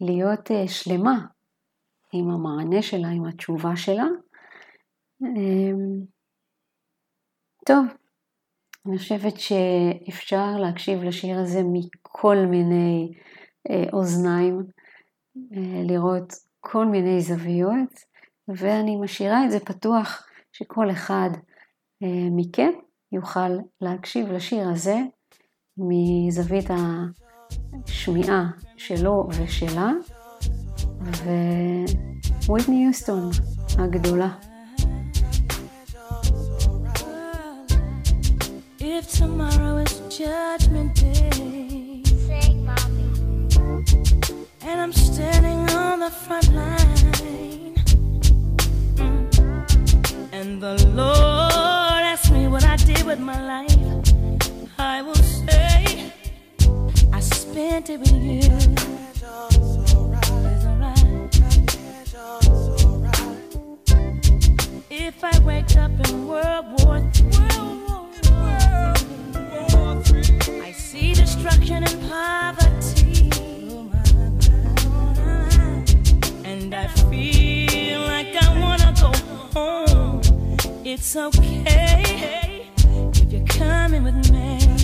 ולהיות 0.00 0.50
שלמה 0.66 1.26
עם 2.12 2.30
המענה 2.30 2.82
שלה, 2.82 3.08
עם 3.08 3.24
התשובה 3.24 3.76
שלה. 3.76 4.06
טוב, 7.66 7.86
אני 8.86 8.98
חושבת 8.98 9.34
שאפשר 9.36 10.56
להקשיב 10.58 11.02
לשיר 11.02 11.38
הזה 11.38 11.60
מכל 11.72 12.36
מיני 12.50 13.12
אוזניים, 13.92 14.66
לראות 15.88 16.32
כל 16.60 16.86
מיני 16.86 17.20
זוויות, 17.20 17.94
ואני 18.48 18.96
משאירה 18.96 19.44
את 19.44 19.50
זה 19.50 19.60
פתוח 19.60 20.25
שכל 20.58 20.90
אחד 20.90 21.30
מכם 22.30 22.70
יוכל 23.12 23.50
להקשיב 23.80 24.32
לשיר 24.32 24.68
הזה 24.68 24.96
מזווית 25.78 26.66
השמיעה 27.84 28.50
שלו 28.76 29.28
ושלה, 29.30 29.92
וויטני 32.48 32.84
יוסטון 32.86 33.30
הגדולה. 33.78 34.28
If 38.78 39.06
tomorrow 39.20 39.76
is 39.84 39.94
judgment 40.18 40.90
day, 40.94 42.02
sing, 42.26 42.64
mommy. 42.68 43.08
And 44.68 44.76
I'm 44.82 44.94
standing 45.08 45.60
on 45.82 45.96
the 46.04 46.12
front 46.24 46.48
line, 46.58 47.65
the 50.60 50.86
Lord 50.94 51.10
asks 51.12 52.30
me 52.30 52.46
what 52.48 52.64
I 52.64 52.76
did 52.76 53.02
with 53.04 53.18
my 53.18 53.38
life, 53.42 53.76
I 54.78 55.02
will 55.02 55.14
say 55.14 56.12
I 57.12 57.20
spent 57.20 57.90
it 57.90 58.00
with 58.00 58.12
you. 58.12 58.40
Alright. 60.74 61.04
If 64.90 65.22
I 65.22 65.38
wake 65.40 65.76
up 65.76 65.90
in 66.08 66.26
World 66.26 66.66
War 66.78 66.98
III, 66.98 67.56
I 70.62 70.72
see 70.72 71.12
destruction 71.12 71.84
and 71.84 72.08
poverty. 72.08 73.30
And 76.44 76.74
I 76.74 76.86
feel 77.10 78.00
like 78.00 78.34
I 78.42 78.58
wanna 78.58 78.94
go 78.98 79.12
home. 79.52 79.85
It's 80.88 81.16
okay 81.16 82.70
if 82.84 83.32
you're 83.32 83.44
coming 83.46 84.04
with 84.04 84.30
me. 84.30 84.75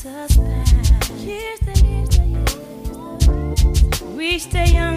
suspense. 0.00 0.72
We 4.16 4.38
stay 4.38 4.72
young. 4.72 4.89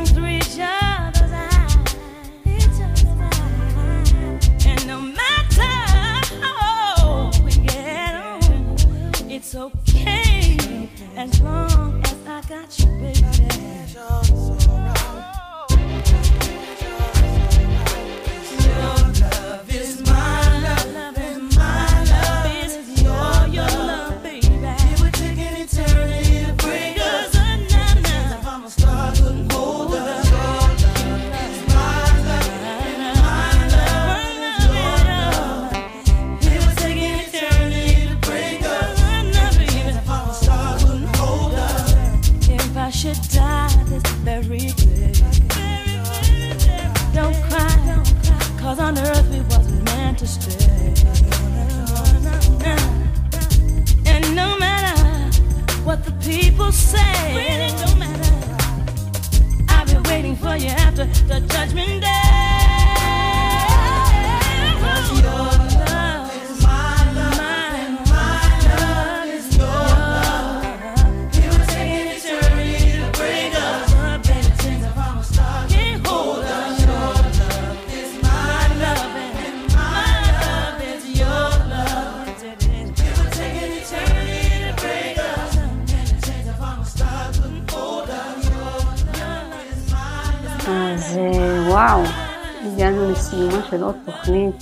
תוכנית 94.25 94.55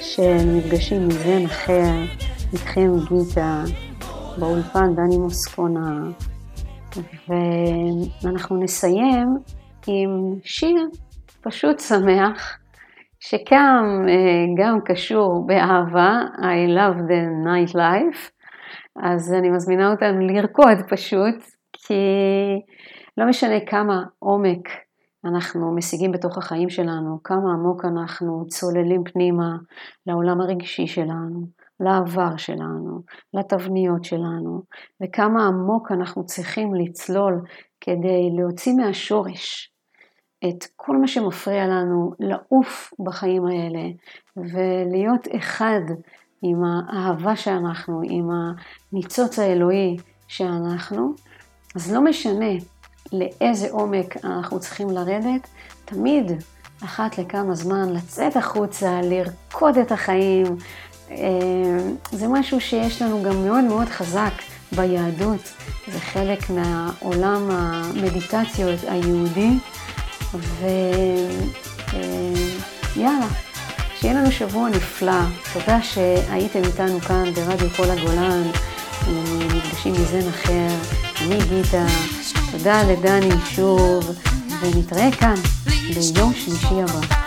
של 0.00 0.56
מפגשים 0.56 1.08
מזן 1.08 1.44
אחר, 1.44 1.92
איתכם 2.52 2.90
גיטה, 3.08 3.62
באולפן 4.38 4.94
דני 4.94 5.18
מוסקונה, 5.18 6.10
ואנחנו 7.28 8.62
נסיים 8.62 9.28
עם 9.86 10.10
שיר 10.44 10.86
פשוט 11.42 11.80
שמח, 11.80 12.58
שגם 13.20 13.84
אה, 14.08 14.64
גם 14.64 14.78
קשור 14.84 15.46
באהבה, 15.46 16.20
I 16.38 16.70
love 16.78 16.98
the 16.98 17.46
night 17.46 17.74
life, 17.74 18.30
אז 19.02 19.34
אני 19.38 19.50
מזמינה 19.50 19.90
אותנו 19.90 20.26
לרקוד 20.26 20.78
פשוט, 20.88 21.36
כי 21.72 21.94
לא 23.16 23.28
משנה 23.28 23.60
כמה 23.66 24.02
עומק 24.18 24.68
אנחנו 25.24 25.74
משיגים 25.74 26.12
בתוך 26.12 26.38
החיים 26.38 26.70
שלנו, 26.70 27.22
כמה 27.24 27.52
עמוק 27.52 27.84
אנחנו 27.84 28.44
צוללים 28.48 29.04
פנימה 29.04 29.56
לעולם 30.06 30.40
הרגשי 30.40 30.86
שלנו, 30.86 31.46
לעבר 31.80 32.36
שלנו, 32.36 33.02
לתבניות 33.34 34.04
שלנו, 34.04 34.62
וכמה 35.02 35.46
עמוק 35.46 35.92
אנחנו 35.92 36.26
צריכים 36.26 36.74
לצלול 36.74 37.42
כדי 37.80 38.30
להוציא 38.36 38.72
מהשורש 38.74 39.72
את 40.48 40.64
כל 40.76 40.96
מה 40.96 41.06
שמפריע 41.06 41.66
לנו 41.66 42.12
לעוף 42.20 42.92
בחיים 43.04 43.46
האלה 43.46 43.88
ולהיות 44.36 45.28
אחד 45.36 45.80
עם 46.42 46.62
האהבה 46.64 47.36
שאנחנו, 47.36 48.00
עם 48.04 48.28
הניצוץ 48.92 49.38
האלוהי 49.38 49.96
שאנחנו, 50.28 51.14
אז 51.76 51.92
לא 51.92 52.04
משנה 52.04 52.54
לאיזה 53.12 53.68
עומק 53.70 54.24
אנחנו 54.24 54.60
צריכים 54.60 54.90
לרדת, 54.90 55.48
תמיד 55.84 56.32
אחת 56.84 57.18
לכמה 57.18 57.54
זמן 57.54 57.92
לצאת 57.92 58.36
החוצה, 58.36 59.00
לרקוד 59.02 59.78
את 59.78 59.92
החיים. 59.92 60.56
אה, 61.10 61.16
זה 62.12 62.28
משהו 62.28 62.60
שיש 62.60 63.02
לנו 63.02 63.22
גם 63.22 63.44
מאוד 63.44 63.64
מאוד 63.64 63.88
חזק 63.88 64.32
ביהדות, 64.76 65.52
זה 65.92 66.00
חלק 66.00 66.50
מהעולם 66.50 67.48
המדיטציות 67.50 68.80
היהודי, 68.88 69.50
ויאללה, 72.96 73.26
שיהיה 73.94 74.14
לנו 74.14 74.32
שבוע 74.32 74.68
נפלא. 74.68 75.20
תודה 75.52 75.82
שהייתם 75.82 76.64
איתנו 76.64 77.00
כאן 77.00 77.32
ברדיו 77.34 77.70
כל 77.76 77.90
הגולן, 77.90 78.42
מפגשים 79.56 79.92
מזן 79.92 80.28
אחר. 80.28 80.68
אני 81.20 81.38
גיטה. 81.48 81.86
תודה 82.62 82.82
לדני 82.82 83.34
שוב, 83.44 84.04
ונתראה 84.60 85.08
כאן 85.20 85.34
ביום 86.14 86.32
שלישי 86.34 86.82
הבא. 86.82 87.21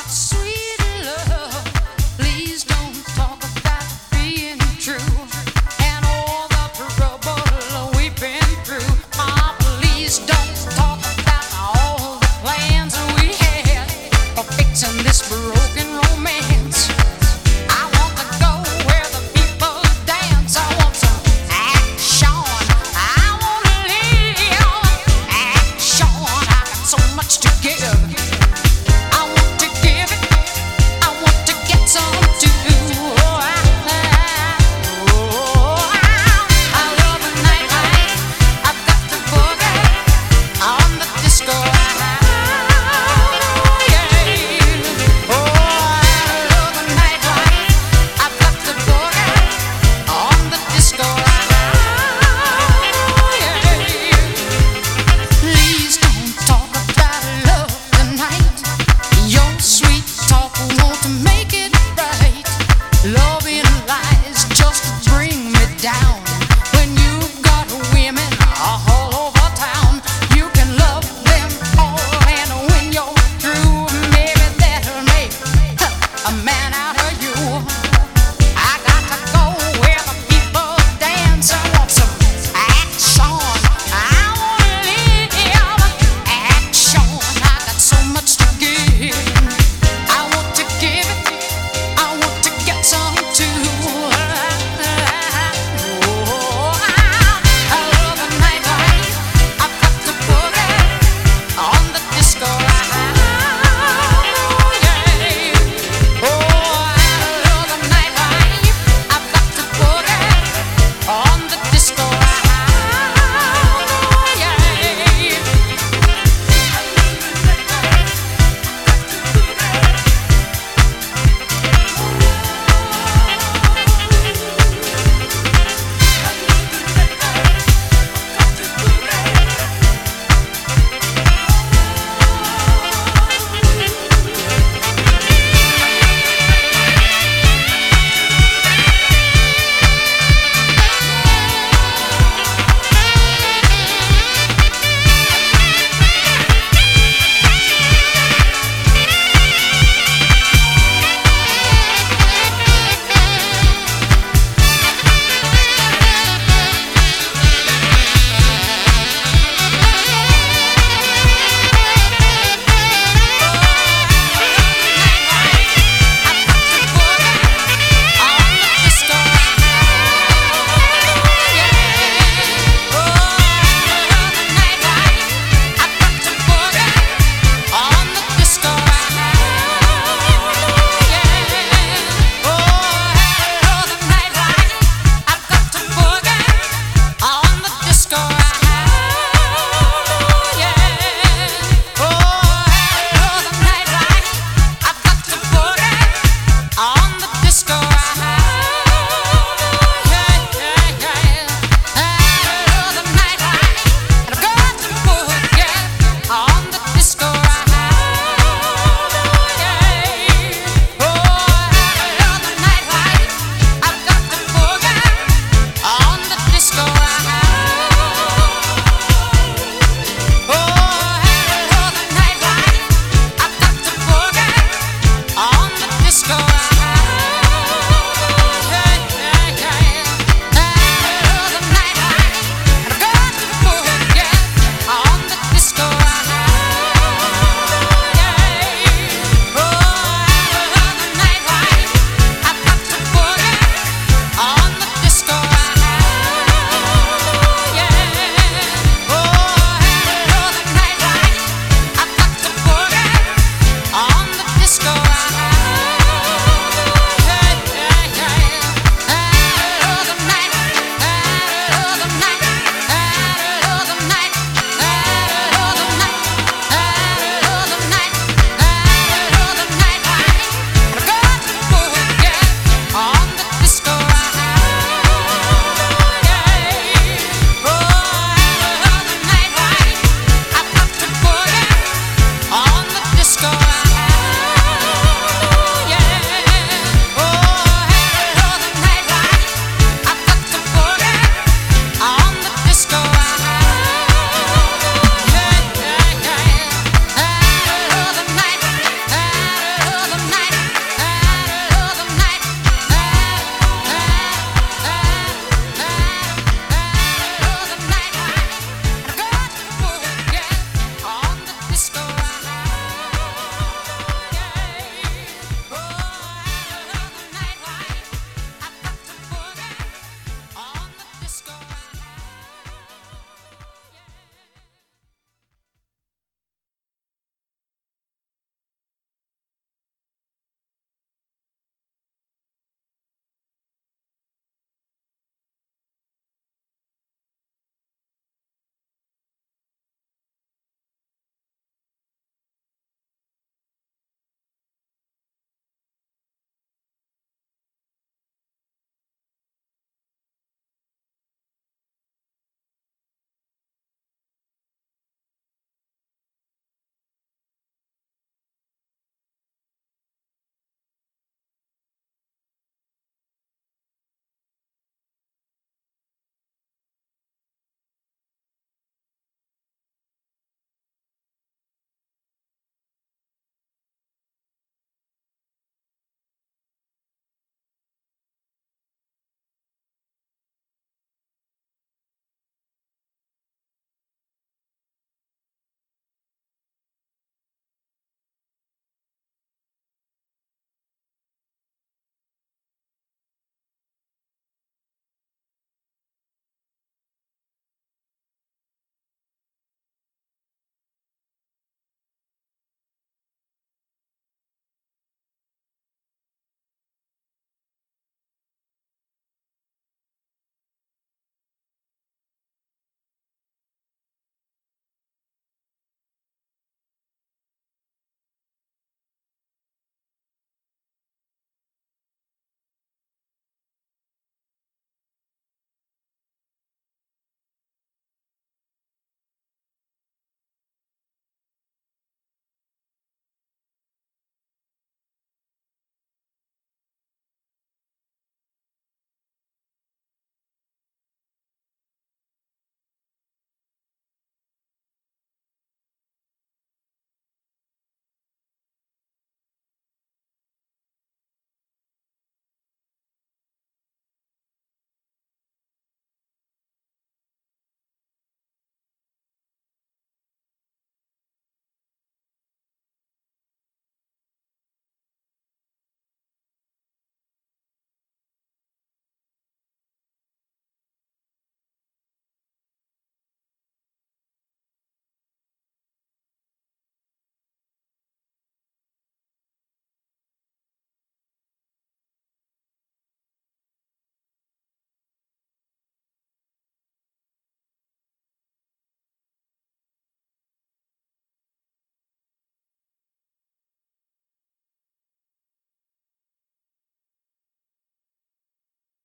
score. 41.35 41.74